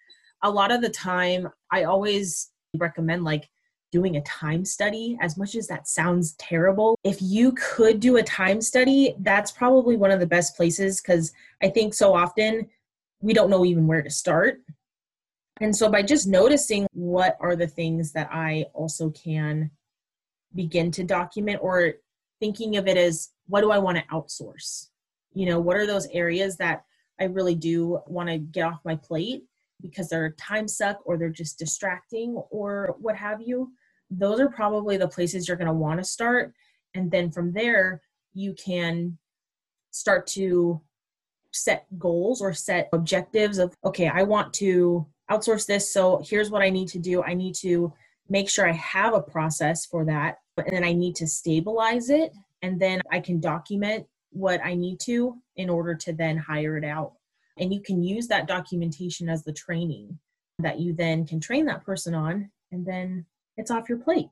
A 0.44 0.50
lot 0.50 0.72
of 0.72 0.82
the 0.82 0.90
time 0.90 1.50
i 1.72 1.84
always 1.84 2.50
recommend 2.76 3.24
like 3.24 3.48
doing 3.92 4.18
a 4.18 4.22
time 4.22 4.66
study, 4.66 5.18
as 5.22 5.38
much 5.38 5.56
as 5.56 5.68
that 5.68 5.88
sounds 5.88 6.34
terrible, 6.34 6.98
if 7.04 7.22
you 7.22 7.54
could 7.54 8.00
do 8.00 8.18
a 8.18 8.24
time 8.24 8.62
study, 8.62 9.16
that's 9.20 9.52
probably 9.52 9.96
one 9.96 10.12
of 10.12 10.20
the 10.20 10.28
best 10.28 10.56
places 10.56 11.02
because 11.02 11.32
I 11.62 11.70
think 11.70 11.94
so 11.94 12.14
often 12.14 12.68
we 13.22 13.34
don't 13.34 13.50
know 13.50 13.66
even 13.66 13.88
where 13.88 14.02
to 14.02 14.10
start. 14.10 14.62
And 15.60 15.76
so 15.76 15.90
by 15.90 16.04
just 16.04 16.28
noticing 16.28 16.86
what 16.94 17.38
are 17.40 17.56
the 17.56 17.68
things 17.68 18.12
that 18.12 18.30
I 18.32 18.66
also 18.74 19.10
can 19.10 19.72
begin 20.54 20.92
to 20.92 21.04
document 21.04 21.60
or 21.62 21.94
thinking 22.40 22.78
of 22.78 22.88
it 22.88 22.98
as 22.98 23.30
what 23.48 23.62
do 23.62 23.72
I 23.72 23.80
want 23.80 23.98
to 23.98 24.04
outsource? 24.06 24.90
You 25.34 25.48
know, 25.48 25.60
what 25.60 25.78
are 25.78 25.88
those 25.88 26.08
areas 26.08 26.58
that 26.58 26.84
I 27.20 27.26
really 27.26 27.56
do 27.56 28.00
want 28.06 28.30
to 28.30 28.38
get 28.38 28.64
off 28.64 28.80
my 28.86 28.96
plate 28.96 29.46
because 29.82 30.10
they're 30.10 30.32
time 30.32 30.68
suck 30.68 31.00
or 31.06 31.18
they're 31.18 31.30
just 31.30 31.60
distracting 31.60 32.36
or 32.50 32.96
what 33.00 33.16
have 33.16 33.42
you, 33.42 33.72
those 34.10 34.40
are 34.40 34.50
probably 34.50 34.98
the 34.98 35.08
places 35.08 35.48
you're 35.48 35.58
going 35.58 35.68
to 35.68 35.74
want 35.74 36.00
to 36.00 36.04
start. 36.04 36.54
And 36.96 37.12
then 37.12 37.32
from 37.32 37.52
there, 37.54 38.02
you 38.34 38.54
can 38.54 39.18
start 39.92 40.28
to 40.28 40.82
set 41.52 41.86
goals 41.98 42.42
or 42.42 42.54
set 42.54 42.90
objectives 42.94 43.58
of, 43.58 43.74
okay, 43.84 44.08
I 44.08 44.24
want 44.24 44.54
to 44.56 45.06
outsource 45.30 45.66
this. 45.66 45.92
So 45.94 46.22
here's 46.24 46.50
what 46.50 46.62
I 46.62 46.70
need 46.70 46.88
to 46.90 47.00
do. 47.00 47.24
I 47.24 47.34
need 47.34 47.56
to 47.56 47.94
make 48.30 48.50
sure 48.50 48.68
I 48.68 48.74
have 48.74 49.14
a 49.14 49.22
process 49.22 49.86
for 49.86 50.06
that. 50.06 50.38
And 50.58 50.70
then 50.72 50.84
I 50.84 50.94
need 50.94 51.16
to 51.18 51.28
stabilize 51.28 52.10
it. 52.10 52.32
And 52.62 52.80
then 52.80 53.02
I 53.12 53.20
can 53.20 53.40
document 53.40 54.06
what 54.32 54.60
I 54.64 54.76
need 54.76 55.00
to 55.02 55.36
in 55.56 55.70
order 55.70 55.96
to 55.96 56.14
then 56.14 56.38
hire 56.38 56.78
it 56.78 56.84
out 56.84 57.14
and 57.60 57.74
you 57.74 57.82
can 57.82 58.04
use 58.04 58.28
that 58.28 58.48
documentation 58.48 59.30
as 59.30 59.44
the 59.44 59.54
training 59.54 60.18
that 60.60 60.80
you 60.80 60.94
then 60.94 61.26
can 61.26 61.40
train 61.40 61.66
that 61.66 61.84
person 61.86 62.14
on 62.14 62.50
and 62.72 62.86
then 62.86 63.26
it's 63.58 63.72
off 63.72 63.90
your 63.90 63.98
plate. 63.98 64.30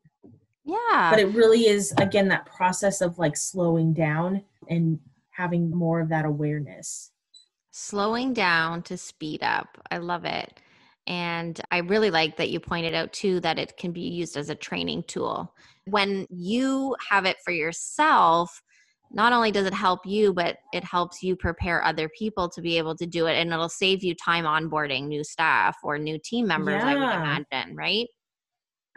Yeah. 0.64 1.12
But 1.12 1.20
it 1.20 1.28
really 1.28 1.68
is 1.68 1.94
again 1.98 2.28
that 2.30 2.46
process 2.46 3.02
of 3.02 3.20
like 3.20 3.38
slowing 3.38 3.94
down 3.94 4.44
and 4.70 5.00
having 5.30 5.70
more 5.70 6.00
of 6.00 6.10
that 6.10 6.26
awareness. 6.26 7.12
Slowing 7.72 8.34
down 8.34 8.82
to 8.84 8.98
speed 8.98 9.44
up. 9.44 9.78
I 9.92 9.98
love 9.98 10.26
it. 10.26 10.62
And 11.08 11.60
I 11.72 11.80
really 11.80 12.10
like 12.10 12.38
that 12.38 12.50
you 12.50 12.60
pointed 12.60 12.96
out 12.96 13.14
too 13.14 13.40
that 13.42 13.60
it 13.60 13.78
can 13.78 13.92
be 13.92 14.02
used 14.02 14.38
as 14.38 14.50
a 14.50 14.56
training 14.56 15.04
tool. 15.08 15.54
When 15.86 16.26
you 16.32 16.96
have 17.10 17.26
it 17.26 17.38
for 17.44 17.52
yourself, 17.52 18.64
not 19.16 19.32
only 19.32 19.50
does 19.50 19.66
it 19.66 19.74
help 19.74 20.02
you, 20.06 20.34
but 20.34 20.58
it 20.74 20.84
helps 20.84 21.24
you 21.24 21.38
prepare 21.38 21.84
other 21.84 22.10
people 22.10 22.50
to 22.50 22.62
be 22.62 22.78
able 22.78 22.96
to 22.98 23.06
do 23.06 23.28
it. 23.28 23.36
And 23.36 23.52
it'll 23.52 23.70
save 23.70 24.04
you 24.04 24.14
time 24.14 24.44
onboarding 24.44 25.08
new 25.08 25.24
staff 25.24 25.78
or 25.84 25.98
new 25.98 26.20
team 26.24 26.48
members, 26.48 26.84
yeah. 26.84 26.90
I 26.90 26.96
would 26.96 27.04
imagine, 27.04 27.76
right? 27.78 28.08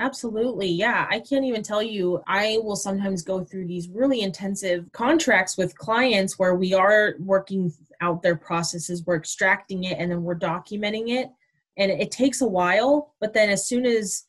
Absolutely. 0.01 0.69
Yeah. 0.69 1.07
I 1.09 1.21
can't 1.21 1.45
even 1.45 1.63
tell 1.63 1.83
you. 1.83 2.21
I 2.27 2.59
will 2.63 2.77
sometimes 2.77 3.23
go 3.23 3.45
through 3.45 3.67
these 3.67 3.89
really 3.89 4.23
intensive 4.23 4.91
contracts 4.93 5.57
with 5.57 5.79
clients 5.79 6.39
where 6.39 6.57
we 6.57 6.75
are 6.75 7.15
working 7.21 7.73
out 8.01 8.23
their 8.23 8.37
processes, 8.37 9.05
we're 9.07 9.17
extracting 9.17 9.85
it, 9.85 9.99
and 9.99 10.11
then 10.11 10.23
we're 10.23 10.39
documenting 10.39 11.11
it. 11.11 11.29
And 11.77 11.93
it 11.93 12.11
takes 12.11 12.41
a 12.41 12.47
while, 12.47 13.15
but 13.21 13.35
then 13.35 13.51
as 13.51 13.69
soon 13.69 13.87
as 13.87 14.25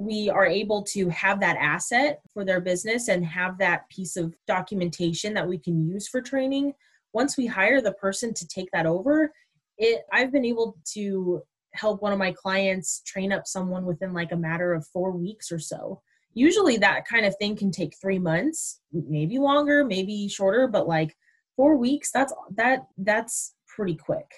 we 0.00 0.30
are 0.30 0.46
able 0.46 0.82
to 0.82 1.08
have 1.08 1.40
that 1.40 1.56
asset 1.56 2.20
for 2.32 2.44
their 2.44 2.60
business 2.60 3.08
and 3.08 3.24
have 3.24 3.58
that 3.58 3.88
piece 3.90 4.16
of 4.16 4.34
documentation 4.46 5.34
that 5.34 5.48
we 5.48 5.58
can 5.58 5.86
use 5.86 6.08
for 6.08 6.20
training 6.20 6.72
once 7.12 7.36
we 7.36 7.46
hire 7.46 7.80
the 7.80 7.92
person 7.94 8.32
to 8.32 8.46
take 8.48 8.70
that 8.72 8.86
over 8.86 9.32
it 9.78 10.02
i've 10.12 10.32
been 10.32 10.44
able 10.44 10.76
to 10.84 11.42
help 11.72 12.02
one 12.02 12.12
of 12.12 12.18
my 12.18 12.32
clients 12.32 13.02
train 13.06 13.32
up 13.32 13.46
someone 13.46 13.84
within 13.84 14.12
like 14.12 14.32
a 14.32 14.36
matter 14.36 14.74
of 14.74 14.86
4 14.88 15.12
weeks 15.12 15.52
or 15.52 15.58
so. 15.58 16.00
Usually 16.34 16.76
that 16.78 17.06
kind 17.06 17.26
of 17.26 17.34
thing 17.36 17.56
can 17.56 17.70
take 17.70 17.94
3 18.00 18.18
months 18.18 18.80
maybe 18.92 19.38
longer 19.38 19.84
maybe 19.84 20.28
shorter 20.28 20.66
but 20.66 20.88
like 20.88 21.16
4 21.56 21.76
weeks 21.76 22.10
that's 22.12 22.32
that 22.56 22.86
that's 22.98 23.54
pretty 23.66 23.94
quick. 23.94 24.30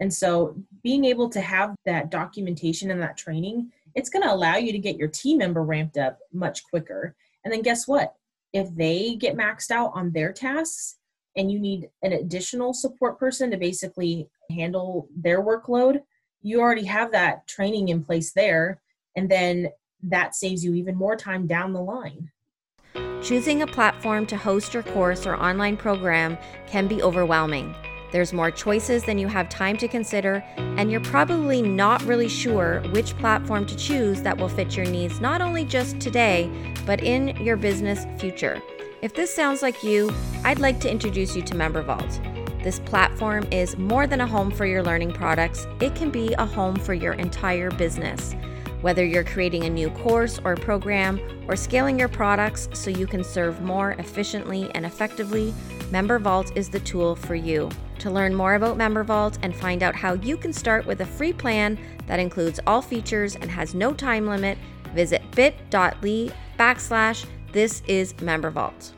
And 0.00 0.12
so 0.12 0.56
being 0.82 1.04
able 1.04 1.28
to 1.30 1.40
have 1.40 1.74
that 1.86 2.10
documentation 2.10 2.90
and 2.90 3.00
that 3.02 3.16
training 3.16 3.70
it's 3.94 4.10
going 4.10 4.22
to 4.22 4.32
allow 4.32 4.56
you 4.56 4.72
to 4.72 4.78
get 4.78 4.96
your 4.96 5.08
team 5.08 5.38
member 5.38 5.62
ramped 5.62 5.96
up 5.96 6.18
much 6.32 6.64
quicker. 6.64 7.14
And 7.44 7.52
then 7.52 7.62
guess 7.62 7.86
what? 7.86 8.14
If 8.52 8.74
they 8.74 9.16
get 9.16 9.36
maxed 9.36 9.70
out 9.70 9.92
on 9.94 10.12
their 10.12 10.32
tasks 10.32 10.96
and 11.36 11.50
you 11.50 11.58
need 11.58 11.88
an 12.02 12.12
additional 12.12 12.72
support 12.72 13.18
person 13.18 13.50
to 13.50 13.56
basically 13.56 14.28
handle 14.50 15.08
their 15.16 15.42
workload, 15.42 16.02
you 16.42 16.60
already 16.60 16.84
have 16.84 17.12
that 17.12 17.46
training 17.46 17.88
in 17.88 18.04
place 18.04 18.32
there. 18.32 18.80
And 19.16 19.30
then 19.30 19.70
that 20.02 20.34
saves 20.34 20.64
you 20.64 20.74
even 20.74 20.96
more 20.96 21.16
time 21.16 21.46
down 21.46 21.72
the 21.72 21.80
line. 21.80 22.30
Choosing 23.22 23.62
a 23.62 23.66
platform 23.66 24.26
to 24.26 24.36
host 24.36 24.74
your 24.74 24.82
course 24.82 25.26
or 25.26 25.34
online 25.36 25.76
program 25.76 26.36
can 26.66 26.86
be 26.86 27.02
overwhelming. 27.02 27.74
There's 28.14 28.32
more 28.32 28.52
choices 28.52 29.02
than 29.02 29.18
you 29.18 29.26
have 29.26 29.48
time 29.48 29.76
to 29.78 29.88
consider, 29.88 30.44
and 30.56 30.88
you're 30.88 31.00
probably 31.00 31.60
not 31.60 32.00
really 32.04 32.28
sure 32.28 32.80
which 32.92 33.18
platform 33.18 33.66
to 33.66 33.74
choose 33.74 34.22
that 34.22 34.38
will 34.38 34.48
fit 34.48 34.76
your 34.76 34.86
needs 34.86 35.20
not 35.20 35.40
only 35.40 35.64
just 35.64 35.98
today, 35.98 36.48
but 36.86 37.02
in 37.02 37.36
your 37.44 37.56
business 37.56 38.06
future. 38.20 38.62
If 39.02 39.14
this 39.14 39.34
sounds 39.34 39.62
like 39.62 39.82
you, 39.82 40.14
I'd 40.44 40.60
like 40.60 40.78
to 40.82 40.88
introduce 40.88 41.34
you 41.34 41.42
to 41.42 41.54
MemberVault. 41.54 42.62
This 42.62 42.78
platform 42.78 43.48
is 43.50 43.76
more 43.78 44.06
than 44.06 44.20
a 44.20 44.28
home 44.28 44.52
for 44.52 44.64
your 44.64 44.84
learning 44.84 45.12
products, 45.12 45.66
it 45.80 45.96
can 45.96 46.10
be 46.10 46.34
a 46.34 46.46
home 46.46 46.76
for 46.76 46.94
your 46.94 47.14
entire 47.14 47.72
business. 47.72 48.36
Whether 48.80 49.04
you're 49.04 49.24
creating 49.24 49.64
a 49.64 49.70
new 49.70 49.90
course 49.90 50.38
or 50.44 50.54
program 50.54 51.18
or 51.48 51.56
scaling 51.56 51.98
your 51.98 52.06
products 52.06 52.68
so 52.74 52.90
you 52.90 53.08
can 53.08 53.24
serve 53.24 53.60
more 53.60 53.96
efficiently 53.98 54.70
and 54.76 54.86
effectively, 54.86 55.52
MemberVault 55.90 56.56
is 56.56 56.68
the 56.68 56.78
tool 56.78 57.16
for 57.16 57.34
you. 57.34 57.68
To 58.00 58.10
learn 58.10 58.34
more 58.34 58.54
about 58.54 58.76
MemberVault 58.76 59.38
and 59.42 59.54
find 59.54 59.82
out 59.82 59.94
how 59.94 60.14
you 60.14 60.36
can 60.36 60.52
start 60.52 60.84
with 60.86 61.00
a 61.00 61.06
free 61.06 61.32
plan 61.32 61.78
that 62.06 62.20
includes 62.20 62.60
all 62.66 62.82
features 62.82 63.36
and 63.36 63.50
has 63.50 63.74
no 63.74 63.94
time 63.94 64.26
limit, 64.26 64.58
visit 64.94 65.22
bit.ly 65.34 66.30
backslash 66.58 67.24
this 67.52 67.82
is 67.86 68.12
MemberVault. 68.14 68.92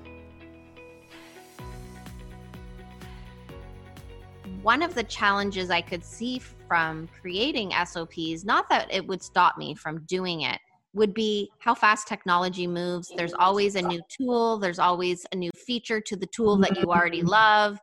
One 4.63 4.83
of 4.83 4.95
the 4.95 5.05
challenges 5.05 5.71
I 5.71 5.83
could 5.83 6.03
see 6.03 6.41
from 6.67 7.09
creating 7.21 7.73
SOPs, 7.85 8.45
not 8.45 8.69
that 8.71 8.93
it 8.93 9.07
would 9.07 9.23
stop 9.23 9.59
me 9.59 9.75
from 9.75 10.03
doing 10.07 10.41
it, 10.41 10.59
would 10.95 11.13
be 11.13 11.51
how 11.59 11.75
fast 11.75 12.09
technology 12.09 12.67
moves. 12.67 13.13
There's 13.15 13.35
always 13.35 13.77
a 13.77 13.83
new 13.83 14.01
tool, 14.09 14.57
there's 14.59 14.79
always 14.79 15.27
a 15.31 15.37
new 15.37 15.51
feature 15.55 16.01
to 16.01 16.17
the 16.17 16.27
tool 16.27 16.57
that 16.57 16.79
you 16.79 16.91
already 16.91 17.23
love 17.23 17.79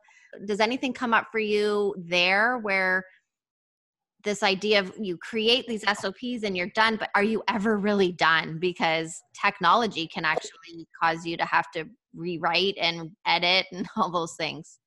does 0.46 0.60
anything 0.60 0.92
come 0.92 1.14
up 1.14 1.28
for 1.30 1.38
you 1.38 1.94
there 1.98 2.58
where 2.58 3.04
this 4.24 4.42
idea 4.42 4.80
of 4.80 4.92
you 4.98 5.16
create 5.18 5.66
these 5.66 5.82
SOPs 5.82 6.42
and 6.42 6.56
you're 6.56 6.70
done, 6.74 6.96
but 6.96 7.10
are 7.14 7.22
you 7.22 7.42
ever 7.48 7.76
really 7.76 8.12
done? 8.12 8.58
Because 8.58 9.22
technology 9.40 10.06
can 10.06 10.24
actually 10.24 10.88
cause 11.00 11.24
you 11.26 11.36
to 11.36 11.44
have 11.44 11.70
to 11.72 11.84
rewrite 12.14 12.76
and 12.80 13.10
edit 13.26 13.66
and 13.70 13.86
all 13.96 14.10
those 14.10 14.34
things. 14.34 14.78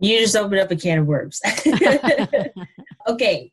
You 0.00 0.18
just 0.18 0.36
opened 0.36 0.60
up 0.60 0.70
a 0.70 0.76
can 0.76 0.98
of 0.98 1.06
worms. 1.06 1.40
okay, 3.08 3.52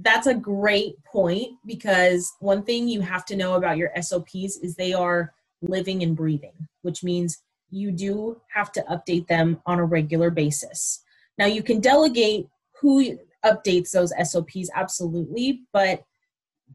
that's 0.00 0.26
a 0.26 0.34
great 0.34 0.94
point 1.04 1.48
because 1.64 2.32
one 2.40 2.62
thing 2.62 2.88
you 2.88 3.00
have 3.00 3.24
to 3.26 3.36
know 3.36 3.54
about 3.54 3.76
your 3.76 3.90
SOPs 4.00 4.58
is 4.62 4.74
they 4.74 4.92
are 4.92 5.32
living 5.62 6.02
and 6.02 6.16
breathing, 6.16 6.52
which 6.82 7.02
means 7.02 7.38
you 7.70 7.92
do 7.92 8.40
have 8.52 8.72
to 8.72 8.84
update 8.90 9.26
them 9.26 9.60
on 9.66 9.78
a 9.78 9.84
regular 9.84 10.30
basis. 10.30 11.02
Now, 11.38 11.46
you 11.46 11.62
can 11.62 11.80
delegate 11.80 12.48
who 12.80 13.18
updates 13.44 13.90
those 13.90 14.12
SOPs, 14.22 14.70
absolutely, 14.74 15.62
but 15.72 16.02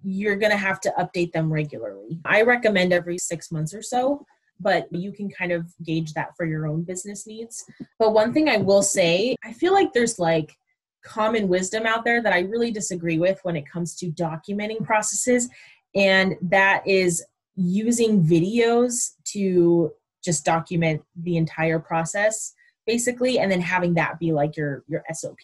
you're 0.03 0.37
going 0.37 0.51
to 0.51 0.57
have 0.57 0.79
to 0.81 0.93
update 0.97 1.31
them 1.31 1.51
regularly. 1.51 2.19
I 2.25 2.43
recommend 2.43 2.93
every 2.93 3.17
six 3.17 3.51
months 3.51 3.73
or 3.73 3.81
so, 3.81 4.25
but 4.59 4.87
you 4.91 5.11
can 5.11 5.29
kind 5.29 5.51
of 5.51 5.67
gauge 5.83 6.13
that 6.13 6.35
for 6.37 6.45
your 6.45 6.67
own 6.67 6.83
business 6.83 7.27
needs. 7.27 7.65
But 7.99 8.13
one 8.13 8.33
thing 8.33 8.49
I 8.49 8.57
will 8.57 8.83
say, 8.83 9.35
I 9.43 9.53
feel 9.53 9.73
like 9.73 9.93
there's 9.93 10.19
like 10.19 10.55
common 11.03 11.47
wisdom 11.47 11.85
out 11.85 12.03
there 12.05 12.21
that 12.21 12.33
I 12.33 12.41
really 12.41 12.71
disagree 12.71 13.17
with 13.17 13.39
when 13.43 13.55
it 13.55 13.69
comes 13.69 13.95
to 13.95 14.11
documenting 14.11 14.83
processes, 14.83 15.49
and 15.95 16.35
that 16.41 16.87
is 16.87 17.23
using 17.55 18.23
videos 18.23 19.13
to 19.25 19.91
just 20.23 20.45
document 20.45 21.01
the 21.15 21.37
entire 21.37 21.79
process 21.79 22.53
basically 22.85 23.39
and 23.39 23.51
then 23.51 23.61
having 23.61 23.93
that 23.95 24.19
be 24.19 24.31
like 24.31 24.57
your 24.57 24.83
your 24.87 25.03
SOP. 25.13 25.39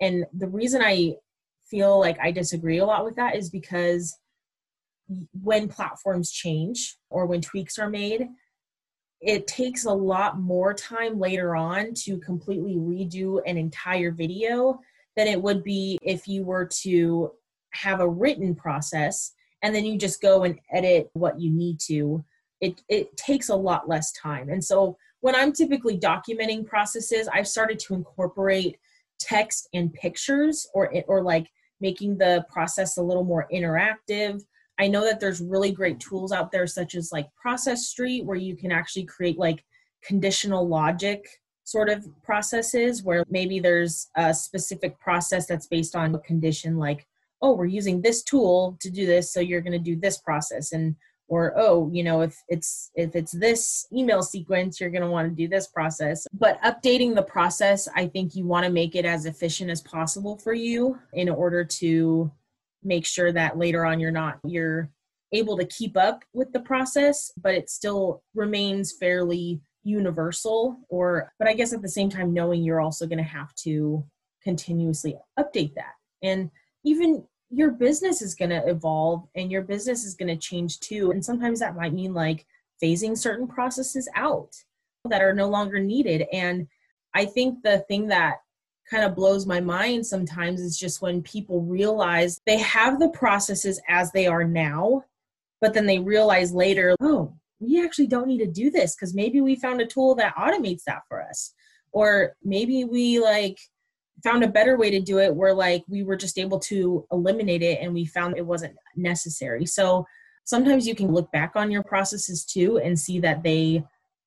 And 0.00 0.26
the 0.32 0.48
reason 0.48 0.82
I 0.82 1.16
feel 1.70 1.98
like 1.98 2.18
I 2.20 2.30
disagree 2.30 2.78
a 2.78 2.86
lot 2.86 3.04
with 3.04 3.16
that 3.16 3.36
is 3.36 3.50
because 3.50 4.18
when 5.42 5.68
platforms 5.68 6.30
change 6.30 6.96
or 7.10 7.26
when 7.26 7.40
tweaks 7.40 7.78
are 7.78 7.90
made, 7.90 8.28
it 9.20 9.46
takes 9.46 9.84
a 9.84 9.92
lot 9.92 10.38
more 10.38 10.74
time 10.74 11.18
later 11.18 11.56
on 11.56 11.94
to 11.94 12.18
completely 12.18 12.76
redo 12.76 13.40
an 13.46 13.56
entire 13.56 14.12
video 14.12 14.78
than 15.16 15.26
it 15.26 15.40
would 15.40 15.64
be 15.64 15.98
if 16.02 16.28
you 16.28 16.44
were 16.44 16.66
to 16.82 17.32
have 17.70 18.00
a 18.00 18.08
written 18.08 18.54
process 18.54 19.32
and 19.62 19.74
then 19.74 19.84
you 19.84 19.96
just 19.98 20.20
go 20.20 20.44
and 20.44 20.58
edit 20.70 21.08
what 21.14 21.40
you 21.40 21.50
need 21.50 21.80
to 21.80 22.24
it 22.60 22.82
it 22.88 23.16
takes 23.16 23.48
a 23.48 23.56
lot 23.56 23.88
less 23.88 24.12
time. 24.12 24.48
And 24.48 24.64
so 24.64 24.96
when 25.20 25.34
i'm 25.34 25.52
typically 25.52 25.98
documenting 25.98 26.64
processes 26.64 27.26
i've 27.32 27.48
started 27.48 27.78
to 27.78 27.94
incorporate 27.94 28.76
text 29.18 29.68
and 29.74 29.92
pictures 29.94 30.68
or 30.74 30.92
or 31.08 31.22
like 31.22 31.48
making 31.80 32.16
the 32.18 32.44
process 32.50 32.96
a 32.96 33.02
little 33.02 33.24
more 33.24 33.46
interactive. 33.52 34.42
I 34.78 34.88
know 34.88 35.04
that 35.04 35.20
there's 35.20 35.40
really 35.40 35.72
great 35.72 36.00
tools 36.00 36.32
out 36.32 36.52
there 36.52 36.66
such 36.66 36.94
as 36.94 37.12
like 37.12 37.28
process 37.34 37.86
street 37.86 38.24
where 38.24 38.36
you 38.36 38.56
can 38.56 38.72
actually 38.72 39.04
create 39.04 39.38
like 39.38 39.64
conditional 40.02 40.66
logic 40.66 41.26
sort 41.64 41.88
of 41.88 42.06
processes 42.22 43.02
where 43.02 43.24
maybe 43.28 43.58
there's 43.58 44.08
a 44.16 44.32
specific 44.32 44.98
process 45.00 45.46
that's 45.46 45.66
based 45.66 45.96
on 45.96 46.14
a 46.14 46.18
condition 46.20 46.76
like 46.76 47.06
oh 47.42 47.52
we're 47.54 47.66
using 47.66 48.00
this 48.00 48.22
tool 48.22 48.76
to 48.80 48.90
do 48.90 49.04
this 49.04 49.32
so 49.32 49.40
you're 49.40 49.60
going 49.60 49.72
to 49.72 49.78
do 49.78 49.96
this 49.96 50.18
process. 50.18 50.72
And 50.72 50.94
or 51.28 51.52
oh 51.56 51.90
you 51.92 52.02
know 52.02 52.20
if 52.20 52.42
it's 52.48 52.90
if 52.94 53.14
it's 53.16 53.32
this 53.32 53.86
email 53.92 54.22
sequence 54.22 54.80
you're 54.80 54.90
going 54.90 55.02
to 55.02 55.10
want 55.10 55.28
to 55.28 55.34
do 55.34 55.48
this 55.48 55.66
process. 55.68 56.26
But 56.32 56.60
updating 56.62 57.14
the 57.14 57.22
process 57.22 57.88
i 57.94 58.06
think 58.06 58.34
you 58.34 58.46
want 58.46 58.64
to 58.64 58.72
make 58.72 58.94
it 58.94 59.04
as 59.04 59.26
efficient 59.26 59.70
as 59.70 59.82
possible 59.82 60.38
for 60.38 60.52
you 60.52 60.98
in 61.12 61.28
order 61.28 61.64
to 61.64 62.30
make 62.82 63.06
sure 63.06 63.32
that 63.32 63.58
later 63.58 63.84
on 63.84 64.00
you're 64.00 64.10
not 64.10 64.38
you're 64.44 64.90
able 65.32 65.56
to 65.56 65.66
keep 65.66 65.96
up 65.96 66.22
with 66.32 66.52
the 66.52 66.60
process 66.60 67.32
but 67.42 67.54
it 67.54 67.68
still 67.68 68.22
remains 68.34 68.92
fairly 68.92 69.60
universal 69.82 70.78
or 70.88 71.32
but 71.38 71.48
i 71.48 71.54
guess 71.54 71.72
at 71.72 71.82
the 71.82 71.88
same 71.88 72.08
time 72.08 72.32
knowing 72.32 72.62
you're 72.62 72.80
also 72.80 73.06
going 73.06 73.18
to 73.18 73.24
have 73.24 73.52
to 73.54 74.04
continuously 74.46 75.16
update 75.36 75.74
that. 75.74 75.94
And 76.22 76.50
even 76.84 77.24
your 77.50 77.70
business 77.70 78.22
is 78.22 78.34
going 78.34 78.50
to 78.50 78.66
evolve 78.66 79.26
and 79.34 79.50
your 79.50 79.62
business 79.62 80.04
is 80.04 80.14
going 80.14 80.28
to 80.28 80.36
change 80.36 80.80
too. 80.80 81.10
And 81.10 81.24
sometimes 81.24 81.60
that 81.60 81.76
might 81.76 81.92
mean 81.92 82.12
like 82.12 82.46
phasing 82.82 83.16
certain 83.16 83.46
processes 83.46 84.08
out 84.14 84.52
that 85.08 85.22
are 85.22 85.34
no 85.34 85.48
longer 85.48 85.78
needed. 85.78 86.26
And 86.32 86.66
I 87.14 87.24
think 87.24 87.62
the 87.62 87.78
thing 87.88 88.08
that 88.08 88.38
kind 88.90 89.04
of 89.04 89.14
blows 89.14 89.46
my 89.46 89.60
mind 89.60 90.06
sometimes 90.06 90.60
is 90.60 90.78
just 90.78 91.02
when 91.02 91.22
people 91.22 91.62
realize 91.62 92.40
they 92.46 92.58
have 92.58 92.98
the 92.98 93.08
processes 93.10 93.80
as 93.88 94.12
they 94.12 94.26
are 94.26 94.44
now, 94.44 95.02
but 95.60 95.74
then 95.74 95.86
they 95.86 95.98
realize 95.98 96.52
later, 96.52 96.94
oh, 97.00 97.32
we 97.58 97.82
actually 97.82 98.06
don't 98.06 98.28
need 98.28 98.38
to 98.38 98.46
do 98.46 98.70
this 98.70 98.94
because 98.94 99.14
maybe 99.14 99.40
we 99.40 99.56
found 99.56 99.80
a 99.80 99.86
tool 99.86 100.14
that 100.16 100.36
automates 100.36 100.84
that 100.84 101.02
for 101.08 101.22
us. 101.22 101.54
Or 101.92 102.36
maybe 102.44 102.84
we 102.84 103.18
like 103.18 103.58
found 104.24 104.42
a 104.42 104.48
better 104.48 104.76
way 104.76 104.90
to 104.90 105.00
do 105.00 105.18
it 105.18 105.34
where 105.34 105.54
like 105.54 105.84
we 105.88 106.02
were 106.02 106.16
just 106.16 106.38
able 106.38 106.58
to 106.58 107.06
eliminate 107.12 107.62
it 107.62 107.78
and 107.80 107.92
we 107.92 108.04
found 108.04 108.36
it 108.36 108.46
wasn't 108.46 108.74
necessary 108.96 109.66
so 109.66 110.06
sometimes 110.44 110.86
you 110.86 110.94
can 110.94 111.12
look 111.12 111.30
back 111.32 111.52
on 111.54 111.70
your 111.70 111.82
processes 111.82 112.44
too 112.44 112.78
and 112.78 112.98
see 112.98 113.20
that 113.20 113.42
they 113.42 113.84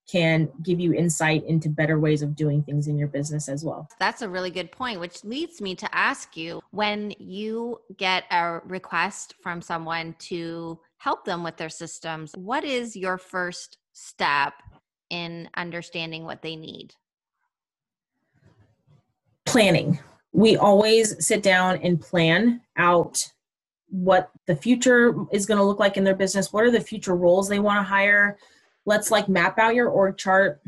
can 0.09 0.49
give 0.63 0.79
you 0.79 0.93
insight 0.93 1.43
into 1.45 1.69
better 1.69 1.99
ways 1.99 2.21
of 2.21 2.35
doing 2.35 2.63
things 2.63 2.87
in 2.87 2.97
your 2.97 3.07
business 3.07 3.47
as 3.47 3.63
well. 3.63 3.87
That's 3.99 4.23
a 4.23 4.29
really 4.29 4.49
good 4.49 4.71
point, 4.71 4.99
which 4.99 5.23
leads 5.23 5.61
me 5.61 5.75
to 5.75 5.95
ask 5.95 6.35
you 6.35 6.61
when 6.71 7.13
you 7.19 7.79
get 7.97 8.23
a 8.31 8.59
request 8.65 9.35
from 9.41 9.61
someone 9.61 10.15
to 10.19 10.79
help 10.97 11.25
them 11.25 11.43
with 11.43 11.57
their 11.57 11.69
systems, 11.69 12.33
what 12.35 12.63
is 12.63 12.95
your 12.95 13.17
first 13.17 13.77
step 13.93 14.53
in 15.11 15.47
understanding 15.55 16.23
what 16.23 16.41
they 16.41 16.55
need? 16.55 16.93
Planning. 19.49 19.97
We 20.31 20.57
always 20.57 21.25
sit 21.25 21.41
down 21.41 21.79
and 21.81 21.99
plan 21.99 22.61
out 22.77 23.27
what 23.87 24.29
the 24.45 24.55
future 24.55 25.15
is 25.31 25.47
going 25.47 25.57
to 25.57 25.63
look 25.63 25.79
like 25.79 25.97
in 25.97 26.03
their 26.03 26.15
business. 26.15 26.53
What 26.53 26.63
are 26.63 26.71
the 26.71 26.79
future 26.79 27.15
roles 27.15 27.49
they 27.49 27.57
want 27.57 27.79
to 27.79 27.83
hire? 27.83 28.37
Let's 28.85 29.09
like 29.09 29.27
map 29.27 29.57
out 29.57 29.73
your 29.73 29.89
org 29.89 30.17
chart 30.17 30.61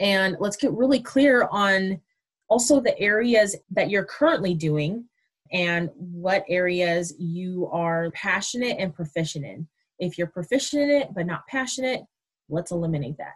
and 0.00 0.36
let's 0.40 0.56
get 0.56 0.72
really 0.72 0.98
clear 0.98 1.46
on 1.52 2.00
also 2.48 2.80
the 2.80 2.98
areas 2.98 3.54
that 3.70 3.88
you're 3.88 4.04
currently 4.04 4.54
doing 4.54 5.04
and 5.52 5.88
what 5.94 6.44
areas 6.48 7.14
you 7.18 7.68
are 7.70 8.10
passionate 8.10 8.78
and 8.80 8.92
proficient 8.92 9.44
in. 9.44 9.68
If 10.00 10.18
you're 10.18 10.26
proficient 10.26 10.82
in 10.82 10.90
it 10.90 11.14
but 11.14 11.26
not 11.26 11.46
passionate, 11.46 12.02
let's 12.48 12.72
eliminate 12.72 13.16
that. 13.18 13.34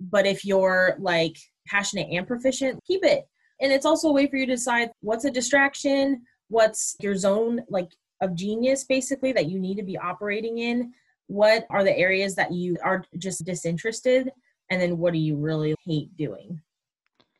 But 0.00 0.26
if 0.26 0.42
you're 0.42 0.96
like 0.98 1.36
passionate 1.66 2.08
and 2.10 2.26
proficient, 2.26 2.82
keep 2.86 3.04
it. 3.04 3.28
And 3.60 3.72
it's 3.72 3.86
also 3.86 4.08
a 4.08 4.12
way 4.12 4.26
for 4.26 4.36
you 4.36 4.46
to 4.46 4.54
decide 4.54 4.90
what's 5.00 5.24
a 5.24 5.30
distraction, 5.30 6.22
what's 6.48 6.96
your 7.00 7.16
zone 7.16 7.62
like 7.68 7.90
of 8.20 8.34
genius 8.34 8.84
basically 8.84 9.32
that 9.32 9.48
you 9.50 9.58
need 9.58 9.76
to 9.76 9.82
be 9.82 9.98
operating 9.98 10.58
in, 10.58 10.92
what 11.26 11.66
are 11.70 11.84
the 11.84 11.96
areas 11.96 12.34
that 12.34 12.52
you 12.52 12.76
are 12.82 13.04
just 13.18 13.44
disinterested, 13.44 14.30
and 14.70 14.80
then 14.80 14.98
what 14.98 15.12
do 15.12 15.18
you 15.18 15.36
really 15.36 15.74
hate 15.84 16.16
doing. 16.16 16.60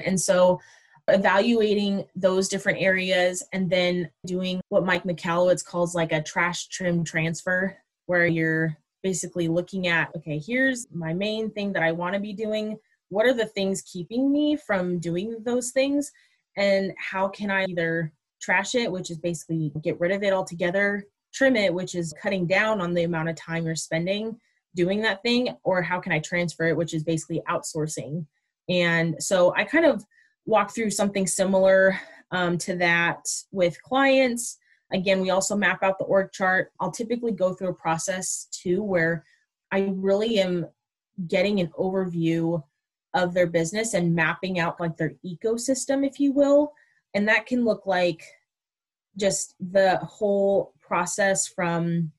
And 0.04 0.20
so 0.20 0.60
evaluating 1.08 2.04
those 2.16 2.48
different 2.48 2.80
areas 2.80 3.44
and 3.52 3.70
then 3.70 4.10
doing 4.26 4.60
what 4.68 4.84
Mike 4.84 5.04
Michalowicz 5.04 5.64
calls 5.64 5.94
like 5.94 6.12
a 6.12 6.22
trash 6.22 6.68
trim 6.68 7.04
transfer, 7.04 7.76
where 8.06 8.26
you're 8.26 8.76
basically 9.02 9.48
looking 9.48 9.86
at, 9.86 10.10
okay, 10.16 10.38
here's 10.38 10.86
my 10.92 11.12
main 11.12 11.50
thing 11.50 11.72
that 11.72 11.82
I 11.82 11.92
want 11.92 12.14
to 12.14 12.20
be 12.20 12.32
doing. 12.32 12.76
What 13.08 13.26
are 13.26 13.34
the 13.34 13.46
things 13.46 13.82
keeping 13.82 14.32
me 14.32 14.56
from 14.56 14.98
doing 14.98 15.36
those 15.44 15.70
things? 15.70 16.10
And 16.56 16.92
how 16.98 17.28
can 17.28 17.50
I 17.50 17.64
either 17.66 18.12
trash 18.40 18.74
it, 18.74 18.90
which 18.90 19.10
is 19.10 19.18
basically 19.18 19.72
get 19.82 19.98
rid 20.00 20.12
of 20.12 20.22
it 20.22 20.32
altogether, 20.32 21.04
trim 21.32 21.56
it, 21.56 21.72
which 21.72 21.94
is 21.94 22.14
cutting 22.20 22.46
down 22.46 22.80
on 22.80 22.94
the 22.94 23.04
amount 23.04 23.28
of 23.28 23.36
time 23.36 23.66
you're 23.66 23.74
spending 23.74 24.38
doing 24.74 25.00
that 25.00 25.22
thing, 25.22 25.56
or 25.64 25.80
how 25.80 25.98
can 25.98 26.12
I 26.12 26.18
transfer 26.18 26.66
it, 26.66 26.76
which 26.76 26.92
is 26.92 27.02
basically 27.02 27.40
outsourcing. 27.48 28.26
And 28.68 29.16
so 29.20 29.54
I 29.56 29.64
kind 29.64 29.86
of 29.86 30.04
walk 30.44 30.74
through 30.74 30.90
something 30.90 31.26
similar 31.26 31.98
um, 32.30 32.58
to 32.58 32.76
that 32.76 33.26
with 33.52 33.80
clients 33.82 34.58
Again, 34.92 35.20
we 35.20 35.30
also 35.30 35.56
map 35.56 35.82
out 35.82 35.98
the 35.98 36.04
org 36.04 36.32
chart. 36.32 36.72
I'll 36.78 36.92
typically 36.92 37.32
go 37.32 37.54
through 37.54 37.70
a 37.70 37.74
process 37.74 38.46
too 38.52 38.82
where 38.82 39.24
I 39.72 39.92
really 39.92 40.38
am 40.38 40.66
getting 41.26 41.60
an 41.60 41.72
overview 41.78 42.62
of 43.16 43.34
their 43.34 43.46
business 43.46 43.94
and 43.94 44.14
mapping 44.14 44.60
out 44.60 44.78
like 44.78 44.96
their 44.96 45.14
ecosystem, 45.24 46.06
if 46.06 46.20
you 46.20 46.32
will. 46.32 46.72
And 47.14 47.26
that 47.28 47.46
can 47.46 47.64
look 47.64 47.86
like 47.86 48.22
just 49.16 49.54
the 49.58 49.96
whole 49.96 50.74
process 50.80 51.48
from 51.48 52.12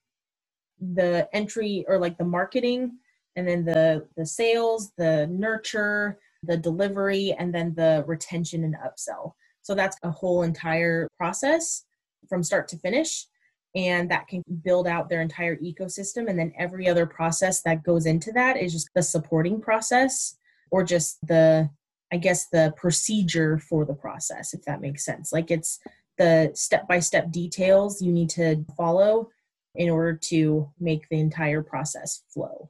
the 0.81 1.29
entry 1.33 1.85
or 1.87 1.99
like 1.99 2.17
the 2.17 2.25
marketing 2.25 2.97
and 3.35 3.47
then 3.47 3.63
the 3.65 4.05
the 4.15 4.25
sales 4.25 4.91
the 4.97 5.27
nurture 5.27 6.19
the 6.43 6.57
delivery 6.57 7.35
and 7.37 7.53
then 7.53 7.73
the 7.75 8.03
retention 8.07 8.63
and 8.63 8.75
upsell. 8.75 9.33
So 9.61 9.75
that's 9.75 9.97
a 10.03 10.11
whole 10.11 10.43
entire 10.43 11.07
process 11.17 11.83
from 12.29 12.43
start 12.43 12.67
to 12.69 12.77
finish. 12.77 13.27
And 13.75 14.09
that 14.11 14.27
can 14.27 14.43
build 14.63 14.87
out 14.87 15.09
their 15.09 15.21
entire 15.21 15.57
ecosystem. 15.57 16.29
And 16.29 16.39
then 16.39 16.53
every 16.57 16.87
other 16.87 17.05
process 17.05 17.61
that 17.61 17.83
goes 17.83 18.05
into 18.05 18.31
that 18.33 18.57
is 18.57 18.73
just 18.73 18.89
the 18.95 19.03
supporting 19.03 19.59
process 19.61 20.37
or 20.71 20.83
just 20.83 21.25
the 21.27 21.69
i 22.11 22.17
guess 22.17 22.47
the 22.49 22.73
procedure 22.77 23.57
for 23.57 23.85
the 23.85 23.93
process 23.93 24.53
if 24.53 24.61
that 24.63 24.81
makes 24.81 25.03
sense. 25.05 25.31
Like 25.31 25.51
it's 25.51 25.79
the 26.17 26.51
step 26.53 26.87
by 26.87 26.99
step 26.99 27.31
details 27.31 28.01
you 28.01 28.11
need 28.11 28.29
to 28.31 28.65
follow 28.75 29.29
in 29.75 29.89
order 29.89 30.15
to 30.15 30.71
make 30.79 31.07
the 31.09 31.19
entire 31.19 31.61
process 31.61 32.23
flow. 32.33 32.69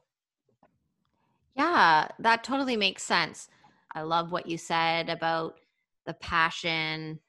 Yeah 1.56 2.08
that 2.18 2.44
totally 2.44 2.76
makes 2.76 3.02
sense. 3.02 3.48
I 3.94 4.02
love 4.02 4.32
what 4.32 4.46
you 4.46 4.58
said 4.58 5.08
about 5.08 5.56
the 6.06 6.14
passion 6.14 7.20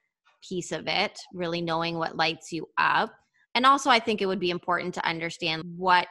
piece 0.48 0.72
of 0.72 0.88
it, 0.88 1.20
really 1.34 1.62
knowing 1.62 1.98
what 1.98 2.16
lights 2.16 2.52
you 2.52 2.70
up. 2.78 3.14
And 3.56 3.66
also, 3.66 3.90
I 3.90 4.00
think 4.00 4.22
it 4.22 4.26
would 4.26 4.40
be 4.40 4.52
important 4.52 4.94
to 4.96 5.06
understand 5.06 5.64
what 5.76 6.08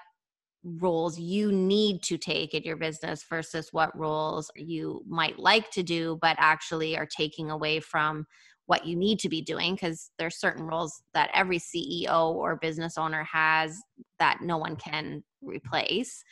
roles 0.64 1.18
you 1.18 1.52
need 1.52 2.02
to 2.02 2.18
take 2.18 2.54
in 2.54 2.62
your 2.62 2.76
business 2.76 3.24
versus 3.28 3.68
what 3.72 3.96
roles 3.98 4.50
you 4.56 5.02
might 5.06 5.38
like 5.38 5.70
to 5.70 5.82
do, 5.82 6.18
but 6.20 6.36
actually 6.38 6.96
are 6.96 7.06
taking 7.06 7.50
away 7.50 7.80
from 7.80 8.26
what 8.66 8.86
you 8.86 8.96
need 8.96 9.18
to 9.18 9.28
be 9.28 9.40
doing 9.40 9.74
because 9.74 10.10
there's 10.18 10.38
certain 10.38 10.66
roles 10.66 11.02
that 11.14 11.30
every 11.32 11.58
CEO 11.58 12.34
or 12.34 12.56
business 12.56 12.98
owner 12.98 13.24
has 13.24 13.80
that 14.18 14.40
no 14.42 14.58
one 14.58 14.76
can 14.76 15.24
replace. 15.40 16.22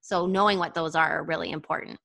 So 0.00 0.26
knowing 0.26 0.58
what 0.58 0.74
those 0.74 0.96
are 0.96 1.20
are 1.20 1.24
really 1.24 1.52
important. 1.52 1.98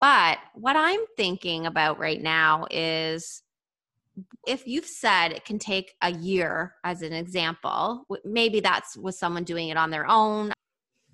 But 0.00 0.38
what 0.54 0.76
I'm 0.76 1.00
thinking 1.16 1.66
about 1.66 1.98
right 1.98 2.20
now 2.20 2.66
is 2.70 3.42
if 4.46 4.66
you've 4.66 4.86
said 4.86 5.32
it 5.32 5.44
can 5.44 5.58
take 5.58 5.94
a 6.02 6.12
year 6.12 6.74
as 6.84 7.02
an 7.02 7.12
example 7.12 8.06
maybe 8.24 8.60
that's 8.60 8.96
with 8.96 9.16
someone 9.16 9.42
doing 9.42 9.70
it 9.70 9.76
on 9.76 9.90
their 9.90 10.06
own 10.08 10.52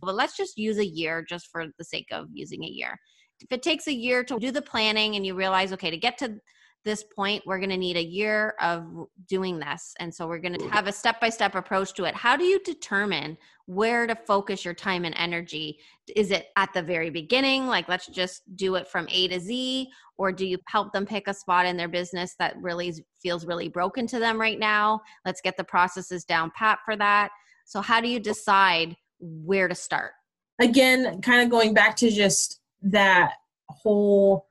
but 0.00 0.14
let's 0.14 0.36
just 0.36 0.58
use 0.58 0.78
a 0.78 0.86
year 0.86 1.24
just 1.28 1.48
for 1.50 1.66
the 1.78 1.84
sake 1.84 2.08
of 2.12 2.26
using 2.32 2.64
a 2.64 2.68
year. 2.68 2.98
If 3.40 3.52
it 3.52 3.62
takes 3.62 3.86
a 3.86 3.94
year 3.94 4.22
to 4.24 4.38
do 4.38 4.50
the 4.50 4.62
planning 4.62 5.16
and 5.16 5.24
you 5.24 5.34
realize 5.34 5.72
okay 5.72 5.90
to 5.90 5.96
get 5.96 6.18
to 6.18 6.40
this 6.84 7.04
point 7.14 7.42
we're 7.46 7.58
going 7.58 7.70
to 7.70 7.76
need 7.76 7.96
a 7.96 8.04
year 8.04 8.54
of 8.60 8.86
doing 9.28 9.58
this. 9.58 9.94
And 10.00 10.14
so 10.14 10.26
we're 10.26 10.38
going 10.38 10.58
to 10.58 10.68
have 10.68 10.86
a 10.86 10.92
step 10.92 11.20
by 11.20 11.28
step 11.28 11.54
approach 11.54 11.92
to 11.94 12.04
it. 12.04 12.14
How 12.14 12.36
do 12.36 12.44
you 12.44 12.58
determine 12.60 13.36
where 13.66 14.06
to 14.06 14.16
focus 14.16 14.64
your 14.64 14.74
time 14.74 15.04
and 15.04 15.14
energy? 15.16 15.78
Is 16.16 16.30
it 16.30 16.46
at 16.56 16.72
the 16.72 16.82
very 16.82 17.10
beginning 17.10 17.66
like 17.66 17.88
let's 17.88 18.06
just 18.06 18.42
do 18.56 18.76
it 18.76 18.88
from 18.88 19.06
a 19.10 19.28
to 19.28 19.40
z? 19.40 19.88
Or 20.16 20.32
do 20.32 20.46
you 20.46 20.58
help 20.68 20.92
them 20.92 21.06
pick 21.06 21.28
a 21.28 21.34
spot 21.34 21.66
in 21.66 21.76
their 21.76 21.88
business 21.88 22.34
that 22.38 22.56
really 22.60 22.94
feels 23.22 23.46
really 23.46 23.68
broken 23.68 24.06
to 24.08 24.18
them 24.18 24.40
right 24.40 24.58
now? 24.58 25.00
Let's 25.24 25.40
get 25.40 25.56
the 25.56 25.64
processes 25.64 26.24
down 26.24 26.50
pat 26.56 26.78
for 26.84 26.96
that. 26.96 27.30
So 27.66 27.80
how 27.80 28.00
do 28.00 28.08
you 28.08 28.20
decide 28.20 28.96
where 29.20 29.68
to 29.68 29.74
start 29.74 30.12
again 30.60 31.20
kind 31.20 31.42
of 31.42 31.50
going 31.50 31.74
back 31.74 31.94
to 31.96 32.10
just 32.10 32.60
that 32.82 33.32
whole 33.68 34.46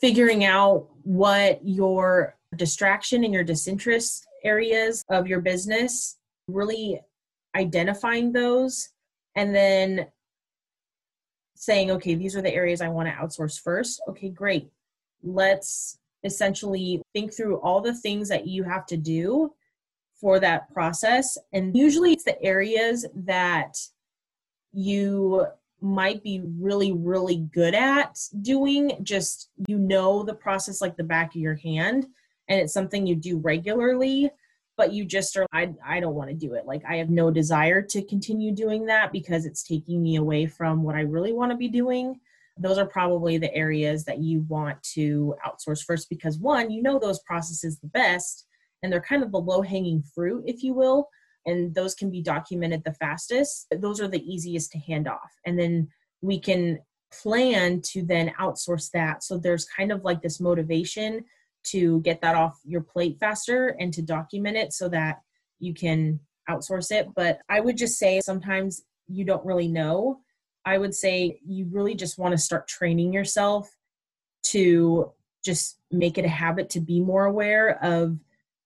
figuring 0.00 0.44
out 0.44 0.88
what 1.02 1.60
your 1.64 2.36
distraction 2.56 3.24
and 3.24 3.32
your 3.32 3.44
disinterest 3.44 4.26
areas 4.44 5.04
of 5.10 5.26
your 5.26 5.40
business, 5.40 6.18
really 6.48 7.00
identifying 7.56 8.32
those, 8.32 8.90
and 9.34 9.54
then 9.54 10.06
saying, 11.54 11.90
okay, 11.90 12.14
these 12.14 12.36
are 12.36 12.42
the 12.42 12.54
areas 12.54 12.80
I 12.80 12.88
want 12.88 13.08
to 13.08 13.14
outsource 13.14 13.60
first. 13.60 14.00
Okay, 14.08 14.28
great. 14.28 14.68
Let's 15.22 15.98
essentially 16.22 17.02
think 17.14 17.34
through 17.34 17.58
all 17.60 17.80
the 17.80 17.94
things 17.94 18.28
that 18.28 18.46
you 18.46 18.62
have 18.64 18.86
to 18.86 18.96
do 18.96 19.52
for 20.20 20.40
that 20.40 20.72
process. 20.72 21.36
And 21.52 21.76
usually 21.76 22.12
it's 22.12 22.24
the 22.24 22.40
areas 22.42 23.06
that 23.14 23.76
you 24.72 25.46
might 25.80 26.22
be 26.22 26.42
really 26.58 26.92
really 26.92 27.36
good 27.52 27.74
at 27.74 28.18
doing. 28.40 28.98
Just 29.02 29.50
you 29.68 29.78
know 29.78 30.22
the 30.22 30.34
process 30.34 30.80
like 30.80 30.96
the 30.96 31.04
back 31.04 31.34
of 31.34 31.40
your 31.40 31.56
hand 31.56 32.06
and 32.48 32.60
it's 32.60 32.72
something 32.72 33.06
you 33.06 33.16
do 33.16 33.38
regularly 33.38 34.30
but 34.76 34.92
you 34.92 35.06
just 35.06 35.36
are 35.38 35.46
i, 35.52 35.72
I 35.84 36.00
don't 36.00 36.14
want 36.14 36.28
to 36.30 36.36
do 36.36 36.54
it. 36.54 36.66
Like 36.66 36.82
i 36.88 36.96
have 36.96 37.10
no 37.10 37.30
desire 37.30 37.82
to 37.82 38.02
continue 38.02 38.52
doing 38.52 38.86
that 38.86 39.12
because 39.12 39.46
it's 39.46 39.62
taking 39.62 40.02
me 40.02 40.16
away 40.16 40.46
from 40.46 40.82
what 40.82 40.94
i 40.94 41.00
really 41.00 41.32
want 41.32 41.50
to 41.52 41.56
be 41.56 41.68
doing. 41.68 42.20
Those 42.58 42.78
are 42.78 42.86
probably 42.86 43.36
the 43.36 43.54
areas 43.54 44.04
that 44.04 44.18
you 44.18 44.40
want 44.48 44.82
to 44.94 45.34
outsource 45.46 45.84
first 45.84 46.08
because 46.08 46.38
one 46.38 46.70
you 46.70 46.82
know 46.82 46.98
those 46.98 47.20
processes 47.20 47.78
the 47.78 47.88
best 47.88 48.46
and 48.82 48.92
they're 48.92 49.00
kind 49.00 49.22
of 49.22 49.32
the 49.32 49.38
low 49.38 49.62
hanging 49.62 50.02
fruit 50.14 50.44
if 50.46 50.62
you 50.62 50.74
will 50.74 51.08
and 51.46 51.74
those 51.74 51.94
can 51.94 52.10
be 52.10 52.20
documented 52.20 52.82
the 52.84 52.92
fastest. 52.94 53.66
Those 53.78 54.00
are 54.00 54.08
the 54.08 54.22
easiest 54.22 54.72
to 54.72 54.78
hand 54.78 55.08
off. 55.08 55.32
And 55.46 55.58
then 55.58 55.88
we 56.20 56.40
can 56.40 56.80
plan 57.12 57.80
to 57.92 58.02
then 58.02 58.32
outsource 58.38 58.90
that. 58.90 59.22
So 59.22 59.38
there's 59.38 59.64
kind 59.64 59.92
of 59.92 60.02
like 60.04 60.20
this 60.20 60.40
motivation 60.40 61.24
to 61.68 62.00
get 62.00 62.20
that 62.20 62.34
off 62.34 62.58
your 62.64 62.80
plate 62.80 63.18
faster 63.20 63.76
and 63.78 63.94
to 63.94 64.02
document 64.02 64.56
it 64.56 64.72
so 64.72 64.88
that 64.88 65.20
you 65.60 65.72
can 65.72 66.20
outsource 66.50 66.90
it. 66.90 67.08
But 67.14 67.38
I 67.48 67.60
would 67.60 67.76
just 67.76 67.98
say 67.98 68.20
sometimes 68.20 68.82
you 69.08 69.24
don't 69.24 69.44
really 69.46 69.68
know. 69.68 70.20
I 70.64 70.78
would 70.78 70.94
say 70.94 71.38
you 71.46 71.68
really 71.70 71.94
just 71.94 72.18
want 72.18 72.32
to 72.32 72.38
start 72.38 72.66
training 72.66 73.12
yourself 73.12 73.70
to 74.48 75.12
just 75.44 75.78
make 75.92 76.18
it 76.18 76.24
a 76.24 76.28
habit 76.28 76.70
to 76.70 76.80
be 76.80 77.00
more 77.00 77.24
aware 77.24 77.82
of 77.82 78.18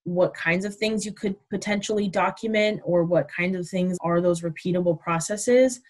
what 0.04 0.34
kinds 0.34 0.64
of 0.64 0.74
things 0.76 1.04
you 1.04 1.12
could 1.12 1.36
potentially 1.50 2.08
document 2.08 2.80
or 2.84 3.04
what 3.04 3.28
kinds 3.28 3.56
of 3.56 3.68
things 3.68 3.96
are 4.02 4.20
those 4.20 4.42
repeatable 4.42 4.98
processes. 4.98 5.80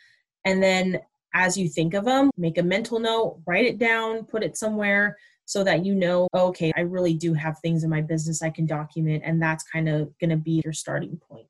And 0.44 0.62
then 0.62 1.00
as 1.34 1.56
you 1.56 1.68
think 1.68 1.94
of 1.94 2.04
them, 2.04 2.30
make 2.36 2.58
a 2.58 2.62
mental 2.62 2.98
note, 2.98 3.40
write 3.46 3.66
it 3.66 3.78
down, 3.78 4.24
put 4.24 4.42
it 4.42 4.56
somewhere 4.56 5.16
so 5.44 5.64
that 5.64 5.84
you 5.84 5.94
know, 5.94 6.28
oh, 6.32 6.48
okay, 6.48 6.72
I 6.76 6.80
really 6.82 7.14
do 7.14 7.34
have 7.34 7.58
things 7.58 7.82
in 7.82 7.90
my 7.90 8.00
business 8.00 8.42
I 8.42 8.50
can 8.50 8.66
document. 8.66 9.22
And 9.24 9.42
that's 9.42 9.64
kind 9.64 9.88
of 9.88 10.16
going 10.18 10.30
to 10.30 10.36
be 10.36 10.60
your 10.64 10.72
starting 10.72 11.20
point. 11.28 11.46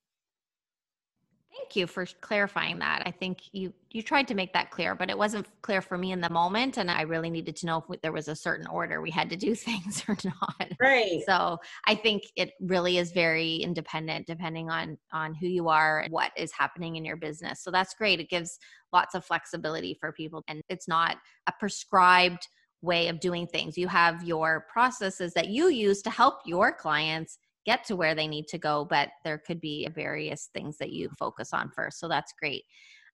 Thank 1.71 1.77
you 1.77 1.87
for 1.87 2.05
clarifying 2.21 2.81
that. 2.81 3.03
I 3.07 3.13
think 3.13 3.43
you 3.53 3.73
you 3.91 4.03
tried 4.03 4.27
to 4.29 4.35
make 4.35 4.53
that 4.55 4.71
clear, 4.71 4.95
but 4.97 5.09
it 5.09 5.17
wasn't 5.17 5.47
clear 5.63 5.81
for 5.81 5.97
me 5.97 6.11
in 6.11 6.21
the 6.21 6.31
moment, 6.31 6.79
and 6.79 6.91
I 6.91 7.03
really 7.03 7.31
needed 7.31 7.55
to 7.57 7.67
know 7.67 7.85
if 7.89 8.01
there 8.03 8.13
was 8.13 8.27
a 8.27 8.35
certain 8.35 8.67
order 8.67 9.01
we 9.01 9.11
had 9.11 9.31
to 9.31 9.37
do 9.37 9.55
things 9.69 10.03
or 10.09 10.17
not. 10.25 10.73
Right. 10.81 11.23
So 11.27 11.59
I 11.87 11.95
think 11.95 12.25
it 12.35 12.53
really 12.61 12.99
is 12.99 13.13
very 13.13 13.57
independent, 13.57 14.27
depending 14.27 14.69
on 14.69 14.99
on 15.13 15.35
who 15.35 15.47
you 15.47 15.69
are 15.69 16.01
and 16.01 16.13
what 16.13 16.33
is 16.37 16.51
happening 16.53 16.97
in 16.97 17.05
your 17.05 17.17
business. 17.17 17.63
So 17.63 17.71
that's 17.71 17.95
great. 17.95 18.19
It 18.19 18.29
gives 18.29 18.59
lots 18.93 19.15
of 19.15 19.25
flexibility 19.25 19.97
for 20.01 20.11
people, 20.11 20.43
and 20.49 20.63
it's 20.69 20.89
not 20.89 21.19
a 21.47 21.53
prescribed 21.61 22.49
way 22.83 23.07
of 23.09 23.21
doing 23.21 23.47
things. 23.47 23.79
You 23.79 23.87
have 23.89 24.25
your 24.25 24.67
processes 24.73 25.35
that 25.35 25.49
you 25.49 25.69
use 25.69 26.03
to 26.03 26.11
help 26.11 26.41
your 26.47 26.73
clients 26.73 27.39
get 27.67 27.85
to 27.85 27.97
where 27.97 28.15
they 28.15 28.27
need 28.27 28.49
to 28.49 28.59
go, 28.59 28.85
but 28.85 29.11
there 29.25 29.39
could 29.39 29.61
be 29.61 29.87
various 29.95 30.49
things 30.55 30.79
that 30.79 30.91
you 30.91 31.11
focus 31.19 31.53
on 31.53 31.71
first. 31.71 31.99
So 31.99 32.09
that's 32.09 32.33
great. 32.41 32.65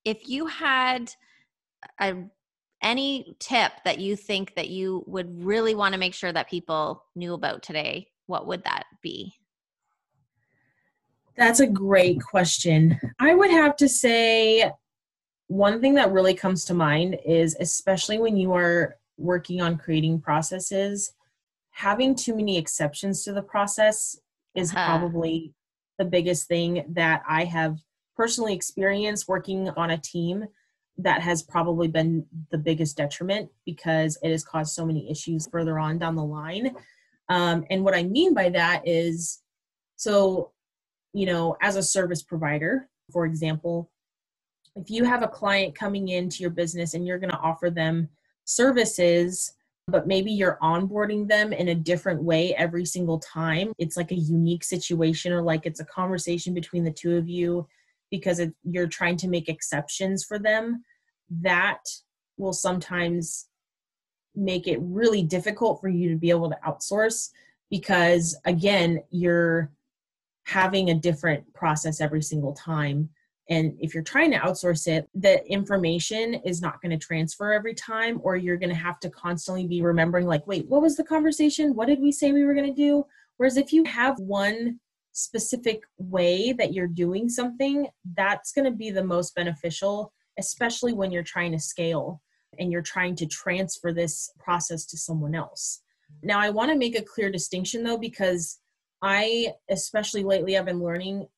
If 0.04 0.28
you 0.28 0.46
had 0.46 1.10
a 2.00 2.14
any 2.82 3.36
tip 3.40 3.72
that 3.84 3.98
you 3.98 4.14
think 4.16 4.54
that 4.54 4.68
you 4.68 5.02
would 5.06 5.42
really 5.42 5.74
want 5.74 5.94
to 5.94 5.98
make 5.98 6.14
sure 6.14 6.32
that 6.32 6.48
people 6.48 7.02
knew 7.14 7.34
about 7.34 7.62
today, 7.62 8.06
what 8.26 8.46
would 8.46 8.62
that 8.64 8.84
be? 9.02 9.32
That's 11.36 11.60
a 11.60 11.66
great 11.66 12.20
question. 12.22 13.00
I 13.18 13.34
would 13.34 13.50
have 13.50 13.76
to 13.76 13.88
say 13.88 14.70
one 15.48 15.80
thing 15.80 15.94
that 15.94 16.12
really 16.12 16.34
comes 16.34 16.64
to 16.66 16.74
mind 16.74 17.18
is 17.24 17.56
especially 17.60 18.18
when 18.18 18.36
you 18.36 18.52
are 18.52 18.96
working 19.16 19.60
on 19.60 19.78
creating 19.78 20.20
processes, 20.20 21.12
having 21.70 22.14
too 22.14 22.34
many 22.34 22.58
exceptions 22.58 23.22
to 23.24 23.32
the 23.32 23.42
process 23.42 24.18
is 24.56 24.72
uh-huh. 24.72 24.86
probably 24.86 25.52
the 25.98 26.04
biggest 26.04 26.48
thing 26.48 26.84
that 26.90 27.22
I 27.28 27.44
have 27.44 27.78
personally 28.16 28.54
experienced 28.54 29.28
working 29.28 29.68
on 29.70 29.90
a 29.90 29.98
team 29.98 30.46
that 30.98 31.20
has 31.20 31.42
probably 31.42 31.88
been 31.88 32.24
the 32.50 32.58
biggest 32.58 32.96
detriment 32.96 33.50
because 33.66 34.18
it 34.22 34.30
has 34.30 34.44
caused 34.44 34.74
so 34.74 34.86
many 34.86 35.10
issues 35.10 35.46
further 35.46 35.78
on 35.78 35.98
down 35.98 36.16
the 36.16 36.24
line. 36.24 36.74
Um, 37.28 37.64
and 37.70 37.84
what 37.84 37.94
I 37.94 38.02
mean 38.02 38.32
by 38.32 38.48
that 38.50 38.82
is 38.86 39.42
so, 39.96 40.52
you 41.12 41.26
know, 41.26 41.56
as 41.60 41.76
a 41.76 41.82
service 41.82 42.22
provider, 42.22 42.88
for 43.12 43.26
example, 43.26 43.90
if 44.74 44.90
you 44.90 45.04
have 45.04 45.22
a 45.22 45.28
client 45.28 45.74
coming 45.74 46.08
into 46.08 46.40
your 46.40 46.50
business 46.50 46.94
and 46.94 47.06
you're 47.06 47.18
going 47.18 47.30
to 47.30 47.38
offer 47.38 47.70
them 47.70 48.08
services 48.44 49.52
but 49.88 50.06
maybe 50.06 50.32
you're 50.32 50.58
onboarding 50.60 51.28
them 51.28 51.52
in 51.52 51.68
a 51.68 51.74
different 51.74 52.22
way 52.22 52.54
every 52.56 52.84
single 52.84 53.20
time. 53.20 53.72
It's 53.78 53.96
like 53.96 54.10
a 54.10 54.16
unique 54.16 54.64
situation 54.64 55.32
or 55.32 55.42
like 55.42 55.64
it's 55.64 55.80
a 55.80 55.84
conversation 55.84 56.54
between 56.54 56.82
the 56.82 56.90
two 56.90 57.16
of 57.16 57.28
you 57.28 57.68
because 58.10 58.40
it, 58.40 58.52
you're 58.64 58.88
trying 58.88 59.16
to 59.18 59.28
make 59.28 59.48
exceptions 59.48 60.24
for 60.24 60.38
them. 60.38 60.84
That 61.30 61.80
will 62.36 62.52
sometimes 62.52 63.46
make 64.34 64.66
it 64.66 64.78
really 64.82 65.22
difficult 65.22 65.80
for 65.80 65.88
you 65.88 66.10
to 66.10 66.16
be 66.16 66.30
able 66.30 66.50
to 66.50 66.58
outsource 66.66 67.30
because, 67.70 68.36
again, 68.44 69.02
you're 69.10 69.70
having 70.44 70.90
a 70.90 70.94
different 70.94 71.52
process 71.54 72.00
every 72.00 72.22
single 72.22 72.52
time 72.52 73.08
and 73.48 73.76
if 73.78 73.94
you're 73.94 74.02
trying 74.02 74.32
to 74.32 74.38
outsource 74.38 74.88
it, 74.88 75.08
the 75.14 75.46
information 75.46 76.34
is 76.44 76.60
not 76.60 76.82
going 76.82 76.90
to 76.90 77.06
transfer 77.06 77.52
every 77.52 77.74
time, 77.74 78.20
or 78.22 78.36
you're 78.36 78.56
going 78.56 78.70
to 78.70 78.74
have 78.74 78.98
to 79.00 79.10
constantly 79.10 79.66
be 79.66 79.82
remembering, 79.82 80.26
like, 80.26 80.46
wait, 80.46 80.68
what 80.68 80.82
was 80.82 80.96
the 80.96 81.04
conversation? 81.04 81.74
What 81.74 81.86
did 81.86 82.00
we 82.00 82.10
say 82.10 82.32
we 82.32 82.44
were 82.44 82.54
going 82.54 82.74
to 82.74 82.82
do? 82.82 83.04
Whereas 83.36 83.56
if 83.56 83.72
you 83.72 83.84
have 83.84 84.18
one 84.18 84.80
specific 85.12 85.82
way 85.98 86.52
that 86.52 86.74
you're 86.74 86.88
doing 86.88 87.28
something, 87.28 87.86
that's 88.16 88.52
going 88.52 88.64
to 88.64 88.76
be 88.76 88.90
the 88.90 89.04
most 89.04 89.34
beneficial, 89.34 90.12
especially 90.38 90.92
when 90.92 91.10
you're 91.10 91.22
trying 91.22 91.52
to 91.52 91.58
scale 91.58 92.20
and 92.58 92.72
you're 92.72 92.82
trying 92.82 93.14
to 93.16 93.26
transfer 93.26 93.92
this 93.92 94.30
process 94.38 94.84
to 94.86 94.96
someone 94.98 95.34
else. 95.34 95.82
Now, 96.22 96.40
I 96.40 96.50
want 96.50 96.70
to 96.70 96.76
make 96.76 96.98
a 96.98 97.02
clear 97.02 97.30
distinction 97.30 97.84
though, 97.84 97.98
because 97.98 98.58
I, 99.02 99.52
especially 99.70 100.24
lately, 100.24 100.56
I've 100.56 100.64
been 100.64 100.82
learning 100.82 101.28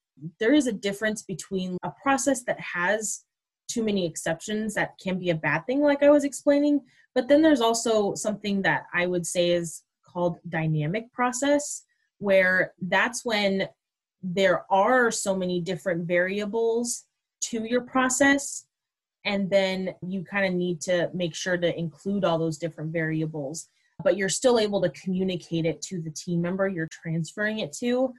there 0.40 0.54
is 0.54 0.66
a 0.66 0.72
difference 0.72 1.22
between 1.22 1.76
a 1.82 1.92
process 2.02 2.42
that 2.44 2.60
has 2.60 3.24
too 3.68 3.84
many 3.84 4.06
exceptions 4.06 4.74
that 4.74 4.94
can 5.02 5.18
be 5.18 5.30
a 5.30 5.34
bad 5.34 5.66
thing 5.66 5.80
like 5.80 6.02
i 6.02 6.10
was 6.10 6.24
explaining 6.24 6.80
but 7.14 7.28
then 7.28 7.42
there's 7.42 7.60
also 7.60 8.14
something 8.14 8.62
that 8.62 8.84
i 8.94 9.06
would 9.06 9.26
say 9.26 9.50
is 9.50 9.82
called 10.04 10.38
dynamic 10.48 11.12
process 11.12 11.84
where 12.18 12.72
that's 12.82 13.24
when 13.24 13.68
there 14.22 14.64
are 14.70 15.10
so 15.10 15.36
many 15.36 15.60
different 15.60 16.06
variables 16.06 17.04
to 17.40 17.64
your 17.64 17.82
process 17.82 18.64
and 19.24 19.50
then 19.50 19.94
you 20.06 20.24
kind 20.24 20.46
of 20.46 20.54
need 20.54 20.80
to 20.80 21.10
make 21.14 21.34
sure 21.34 21.56
to 21.56 21.78
include 21.78 22.24
all 22.24 22.38
those 22.38 22.58
different 22.58 22.92
variables 22.92 23.68
but 24.02 24.16
you're 24.16 24.28
still 24.28 24.58
able 24.58 24.80
to 24.80 24.88
communicate 24.90 25.66
it 25.66 25.82
to 25.82 26.00
the 26.00 26.10
team 26.10 26.40
member 26.40 26.68
you're 26.68 26.88
transferring 26.90 27.60
it 27.60 27.72
to 27.72 28.12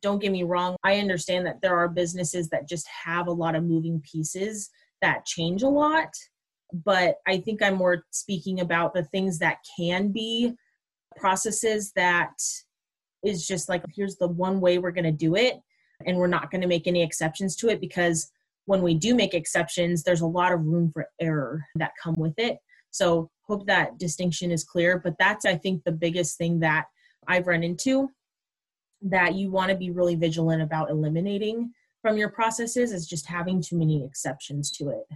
don't 0.00 0.20
get 0.20 0.32
me 0.32 0.42
wrong, 0.42 0.76
I 0.82 0.98
understand 0.98 1.46
that 1.46 1.60
there 1.62 1.76
are 1.76 1.88
businesses 1.88 2.48
that 2.50 2.68
just 2.68 2.86
have 3.04 3.26
a 3.26 3.32
lot 3.32 3.54
of 3.54 3.64
moving 3.64 4.00
pieces 4.00 4.70
that 5.02 5.24
change 5.24 5.62
a 5.62 5.68
lot. 5.68 6.12
But 6.72 7.16
I 7.26 7.38
think 7.38 7.62
I'm 7.62 7.76
more 7.76 8.04
speaking 8.10 8.60
about 8.60 8.94
the 8.94 9.04
things 9.04 9.38
that 9.38 9.58
can 9.78 10.12
be 10.12 10.54
processes 11.16 11.92
that 11.96 12.32
is 13.24 13.46
just 13.46 13.68
like, 13.68 13.82
here's 13.94 14.16
the 14.16 14.28
one 14.28 14.60
way 14.60 14.78
we're 14.78 14.90
going 14.90 15.04
to 15.04 15.12
do 15.12 15.36
it. 15.36 15.56
And 16.06 16.18
we're 16.18 16.26
not 16.26 16.50
going 16.50 16.60
to 16.60 16.66
make 16.66 16.86
any 16.86 17.02
exceptions 17.02 17.56
to 17.56 17.68
it 17.68 17.80
because 17.80 18.30
when 18.66 18.82
we 18.82 18.94
do 18.94 19.14
make 19.14 19.32
exceptions, 19.32 20.02
there's 20.02 20.20
a 20.20 20.26
lot 20.26 20.52
of 20.52 20.60
room 20.60 20.90
for 20.92 21.08
error 21.20 21.64
that 21.76 21.92
come 22.02 22.14
with 22.18 22.34
it. 22.36 22.58
So, 22.90 23.30
hope 23.42 23.66
that 23.66 23.98
distinction 23.98 24.50
is 24.50 24.64
clear. 24.64 24.98
But 24.98 25.14
that's, 25.18 25.44
I 25.46 25.56
think, 25.56 25.84
the 25.84 25.92
biggest 25.92 26.36
thing 26.36 26.60
that 26.60 26.86
I've 27.28 27.46
run 27.46 27.62
into 27.62 28.10
that 29.02 29.34
you 29.34 29.50
want 29.50 29.70
to 29.70 29.76
be 29.76 29.90
really 29.90 30.14
vigilant 30.14 30.62
about 30.62 30.90
eliminating 30.90 31.72
from 32.02 32.16
your 32.16 32.28
processes 32.28 32.92
is 32.92 33.06
just 33.06 33.26
having 33.26 33.60
too 33.60 33.76
many 33.76 34.04
exceptions 34.04 34.70
to 34.70 34.90
it. 34.90 35.06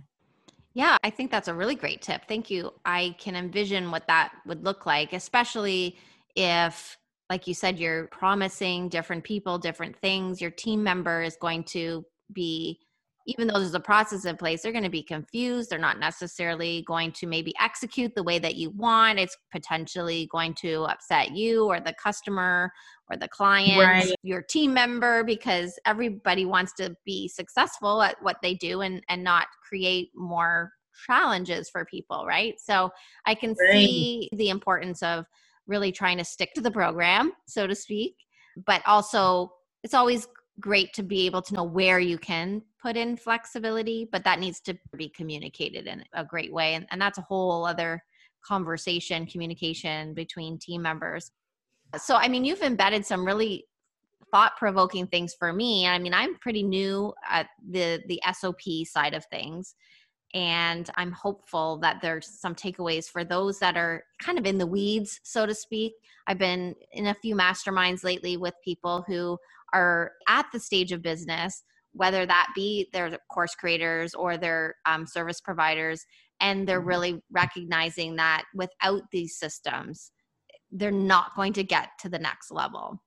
Yeah, 0.75 0.97
I 1.03 1.11
think 1.11 1.31
that's 1.31 1.49
a 1.49 1.55
really 1.55 1.75
great 1.75 2.03
tip. 2.03 2.23
Thank 2.29 2.51
you. 2.51 2.73
I 2.85 3.16
can 3.19 3.35
envision 3.35 3.90
what 3.90 4.07
that 4.07 4.33
would 4.47 4.64
look 4.64 4.87
like, 4.87 5.12
especially 5.12 5.97
if, 6.37 6.97
like 7.29 7.47
you 7.47 7.55
said, 7.55 7.79
you're 7.79 8.07
promising 8.09 8.88
different 8.88 9.25
people 9.25 9.59
different 9.59 9.97
things. 9.97 10.40
Your 10.40 10.51
team 10.51 10.83
member 10.83 11.23
is 11.23 11.37
going 11.40 11.64
to 11.64 12.05
be 12.33 12.81
even 13.31 13.47
though 13.47 13.61
there's 13.61 13.75
a 13.75 13.81
process 13.81 14.25
in 14.25 14.37
place, 14.37 14.62
they're 14.62 14.73
going 14.73 14.85
to 14.85 14.90
be 14.90 15.03
confused. 15.03 15.71
They're 15.71 15.79
not 15.79 16.01
necessarily 16.01 16.83
going 16.87 17.12
to 17.12 17.27
maybe 17.27 17.55
execute 17.61 18.14
the 18.14 18.23
way 18.23 18.38
that 18.40 18.57
you 18.57 18.71
want. 18.71 19.21
It's 19.21 19.37
potentially 19.53 20.29
going 20.33 20.55
to 20.55 20.85
upset 20.85 21.31
you 21.31 21.66
or 21.66 21.79
the 21.79 21.95
customer 22.03 22.73
or 23.09 23.16
the 23.16 23.29
client, 23.29 23.79
right. 23.79 24.14
your 24.23 24.43
team 24.43 24.75
member, 24.75 25.23
because 25.23 25.79
everybody 25.87 26.45
wants 26.45 26.73
to 26.75 26.95
be 27.05 27.29
successful 27.29 28.03
at 28.03 28.16
what 28.21 28.37
they 28.43 28.55
do 28.55 28.81
and, 28.81 29.03
and 29.09 29.23
not 29.23 29.47
create 29.66 30.11
more 30.14 30.73
challenges 31.07 31.71
for 31.71 31.85
people, 31.85 32.27
right? 32.27 32.55
So 32.59 32.90
I 33.27 33.35
can 33.35 33.51
right. 33.51 33.73
see 33.73 34.29
the 34.33 34.49
importance 34.49 35.03
of 35.03 35.25
really 35.66 35.93
trying 35.93 36.19
to 36.19 36.25
stick 36.25 36.53
to 36.55 36.61
the 36.61 36.71
program, 36.71 37.33
so 37.47 37.66
to 37.66 37.75
speak, 37.75 38.16
but 38.66 38.83
also 38.87 39.53
it's 39.83 39.95
always 39.95 40.27
great 40.61 40.92
to 40.94 41.03
be 41.03 41.27
able 41.27 41.42
to 41.42 41.55
know 41.55 41.64
where 41.64 41.99
you 41.99 42.18
can 42.18 42.62
put 42.81 42.96
in 42.96 43.16
flexibility, 43.16 44.09
but 44.11 44.25
that 44.25 44.38
needs 44.38 44.61
to 44.61 44.79
be 44.96 45.09
communicated 45.09 45.87
in 45.87 46.05
a 46.12 46.25
great 46.25 46.53
way. 46.53 46.75
And, 46.75 46.87
and 46.90 47.01
that's 47.01 47.18
a 47.18 47.23
whole 47.23 47.64
other 47.64 48.03
conversation, 48.44 49.27
communication 49.27 50.14
between 50.14 50.59
team 50.59 50.83
members. 50.83 51.31
So, 51.99 52.16
I 52.16 52.29
mean, 52.29 52.44
you've 52.44 52.62
embedded 52.62 53.05
some 53.05 53.27
really 53.27 53.66
thought 54.31 54.57
provoking 54.57 55.07
things 55.07 55.35
for 55.35 55.53
me. 55.53 55.87
I 55.87 55.99
mean, 55.99 56.14
I'm 56.14 56.37
pretty 56.37 56.62
new 56.62 57.12
at 57.29 57.49
the 57.68 58.01
the 58.07 58.23
SOP 58.33 58.61
side 58.87 59.14
of 59.14 59.25
things 59.27 59.75
and 60.35 60.88
I'm 60.96 61.12
hopeful 61.12 61.79
that 61.79 62.01
there's 62.01 62.29
some 62.29 62.55
takeaways 62.55 63.09
for 63.09 63.25
those 63.25 63.59
that 63.59 63.77
are 63.77 64.05
kind 64.23 64.38
of 64.38 64.46
in 64.46 64.59
the 64.59 64.66
weeds, 64.66 65.20
so 65.25 65.44
to 65.44 65.55
speak. 65.55 65.94
I've 66.27 66.38
been 66.38 66.77
in 66.92 67.09
a 67.09 67.14
few 67.14 67.35
masterminds 67.35 68.05
lately 68.05 68.37
with 68.37 68.55
people 68.64 69.05
who 69.09 69.38
are 69.72 70.12
at 70.28 70.46
the 70.52 70.61
stage 70.61 70.92
of 70.92 71.02
business, 71.02 71.62
whether 71.92 72.26
that 72.26 72.48
be 72.54 72.88
their 72.92 73.16
course 73.33 73.54
creators 73.54 74.14
or 74.14 74.37
their 74.37 74.76
um, 74.87 75.06
service 75.06 75.40
providers, 75.40 76.04
and 76.40 76.66
they're 76.66 76.80
mm-hmm. 76.80 76.88
really 76.88 77.22
recognizing 77.30 78.16
that 78.16 78.44
without 78.54 79.02
these 79.12 79.37
systems, 79.38 80.12
they're 80.70 80.90
not 80.90 81.35
going 81.37 81.52
to 81.54 81.64
get 81.64 81.90
to 82.00 82.09
the 82.09 82.18
next 82.18 82.50
level. 82.50 83.02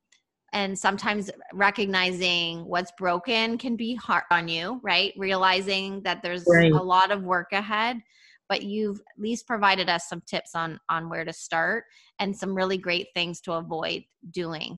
And 0.52 0.78
sometimes 0.78 1.32
recognizing 1.54 2.65
what's 2.65 2.91
broken 2.99 3.58
can 3.58 3.76
be 3.76 3.95
hard 3.95 4.23
on 4.30 4.47
you, 4.47 4.80
right? 4.84 5.12
Realizing 5.17 6.04
that 6.04 6.21
there's 6.21 6.43
right. 6.47 6.71
a 6.71 6.84
lot 6.84 7.10
of 7.10 7.23
work 7.23 7.54
ahead 7.54 8.02
but 8.49 8.63
you've 8.63 8.99
at 8.99 9.21
least 9.21 9.47
provided 9.47 9.89
us 9.89 10.08
some 10.08 10.21
tips 10.28 10.52
on 10.56 10.80
on 10.89 11.10
where 11.10 11.26
to 11.26 11.34
start 11.34 11.86
and 12.19 12.38
some 12.38 12.54
really 12.54 12.78
great 12.78 13.08
things 13.13 13.41
to 13.41 13.54
avoid 13.54 14.04
doing 14.32 14.78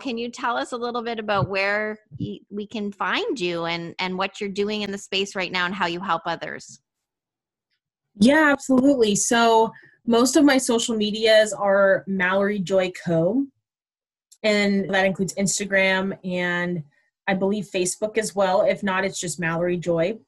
Can 0.00 0.16
you 0.16 0.30
tell 0.30 0.56
us 0.56 0.72
a 0.72 0.76
little 0.76 1.02
bit 1.02 1.18
about 1.18 1.48
where 1.48 1.98
we 2.50 2.66
can 2.66 2.92
find 2.92 3.38
you 3.38 3.64
and, 3.64 3.94
and 3.98 4.16
what 4.16 4.40
you're 4.40 4.50
doing 4.50 4.82
in 4.82 4.90
the 4.90 4.98
space 4.98 5.34
right 5.34 5.50
now 5.50 5.66
and 5.66 5.74
how 5.74 5.86
you 5.86 6.00
help 6.00 6.22
others? 6.26 6.80
Yeah, 8.14 8.50
absolutely. 8.52 9.16
So, 9.16 9.72
most 10.06 10.36
of 10.36 10.44
my 10.44 10.58
social 10.58 10.96
medias 10.96 11.52
are 11.52 12.04
Mallory 12.06 12.58
Joy 12.58 12.92
Co. 13.04 13.46
And 14.42 14.92
that 14.92 15.04
includes 15.04 15.34
Instagram 15.34 16.16
and 16.24 16.82
I 17.28 17.34
believe 17.34 17.66
Facebook 17.66 18.18
as 18.18 18.34
well. 18.34 18.62
If 18.62 18.82
not, 18.82 19.04
it's 19.04 19.20
just 19.20 19.38
Mallory 19.38 19.76
Joy. 19.76 20.18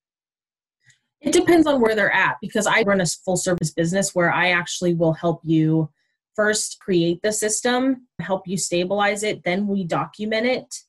it 1.27 1.33
depends 1.33 1.67
on 1.67 1.81
where 1.81 1.97
they're 1.97 2.15
at 2.15 2.37
because 2.41 2.69
I 2.69 2.83
run 2.83 3.01
a 3.01 3.07
full 3.07 3.37
service 3.37 3.73
business 3.73 4.15
where 4.15 4.33
I 4.33 4.51
actually 4.51 4.95
will 4.95 5.13
help 5.13 5.41
you 5.43 5.91
first 6.37 6.79
create 6.79 7.21
the 7.23 7.33
system, 7.33 8.07
help 8.21 8.47
you 8.47 8.57
stabilize 8.57 9.25
it, 9.25 9.43
then 9.43 9.67
we 9.67 9.83
document 9.83 10.47
it, 10.47 10.83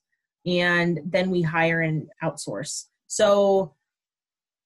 and 0.46 1.00
then 1.04 1.30
we 1.30 1.42
hire 1.42 1.80
and 1.80 2.08
outsource. 2.22 2.84
So, 3.08 3.74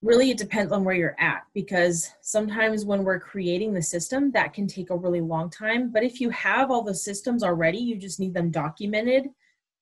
really, 0.03 0.31
it 0.31 0.37
depends 0.37 0.73
on 0.73 0.85
where 0.85 0.95
you're 0.95 1.19
at 1.19 1.45
because 1.55 2.11
sometimes 2.21 2.85
when 2.85 3.03
we're 3.03 3.21
creating 3.21 3.73
the 3.73 3.81
system, 3.81 4.31
that 4.33 4.53
can 4.53 4.67
take 4.67 4.91
a 4.91 4.97
really 4.97 5.23
long 5.23 5.49
time. 5.49 5.91
But 5.91 6.03
if 6.03 6.21
you 6.21 6.29
have 6.31 6.71
all 6.71 6.83
the 6.83 6.95
systems 6.95 7.43
already, 7.43 7.79
you 7.79 7.97
just 7.97 8.21
need 8.21 8.35
them 8.35 8.51
documented. 8.51 9.29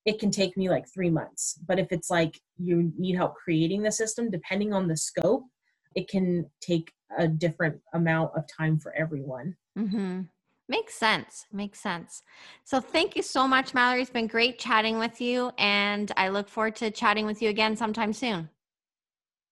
It 0.05 0.20
can 0.20 0.31
take 0.31 0.57
me 0.57 0.68
like 0.68 0.87
three 0.87 1.11
months. 1.11 1.59
But 1.66 1.81
if 1.81 1.90
it's 1.90 2.11
like 2.11 2.40
you 2.59 2.92
need 2.96 3.16
help 3.16 3.35
creating 3.35 3.83
the 3.83 3.90
system, 3.90 4.31
depending 4.31 4.72
on 4.72 4.87
the 4.87 4.96
scope, 4.96 5.46
it 5.94 6.09
can 6.09 6.50
take 6.61 6.92
a 7.18 7.26
different 7.26 7.81
amount 7.92 8.33
of 8.37 8.44
time 8.46 8.79
for 8.79 8.94
everyone. 8.94 9.57
Mm-hmm. 9.79 10.22
Makes 10.68 10.94
sense. 10.94 11.46
Makes 11.53 11.81
sense. 11.81 12.22
So 12.62 12.81
thank 12.81 13.16
you 13.16 13.22
so 13.22 13.48
much, 13.48 13.74
Mallory. 13.74 14.03
It's 14.03 14.11
been 14.11 14.29
great 14.29 14.59
chatting 14.59 14.98
with 14.98 15.20
you, 15.20 15.50
and 15.59 16.12
I 16.16 16.29
look 16.29 16.48
forward 16.48 16.76
to 16.76 16.92
chatting 16.92 17.26
with 17.26 17.42
you 17.42 17.48
again 17.48 17.76
sometime 17.76 18.12
soon. 18.12 18.48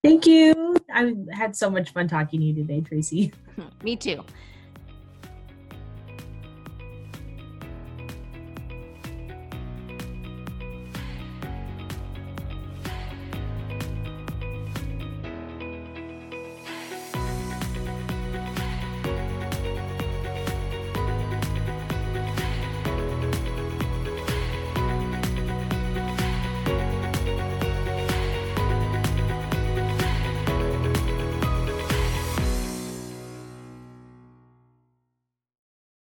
Thank 0.04 0.26
you. 0.26 0.76
I 0.92 1.12
had 1.32 1.56
so 1.56 1.68
much 1.68 1.90
fun 1.90 2.06
talking 2.06 2.38
to 2.40 2.46
you 2.46 2.54
today, 2.54 2.80
Tracy. 2.80 3.32
Me 3.82 3.96
too. 3.96 4.24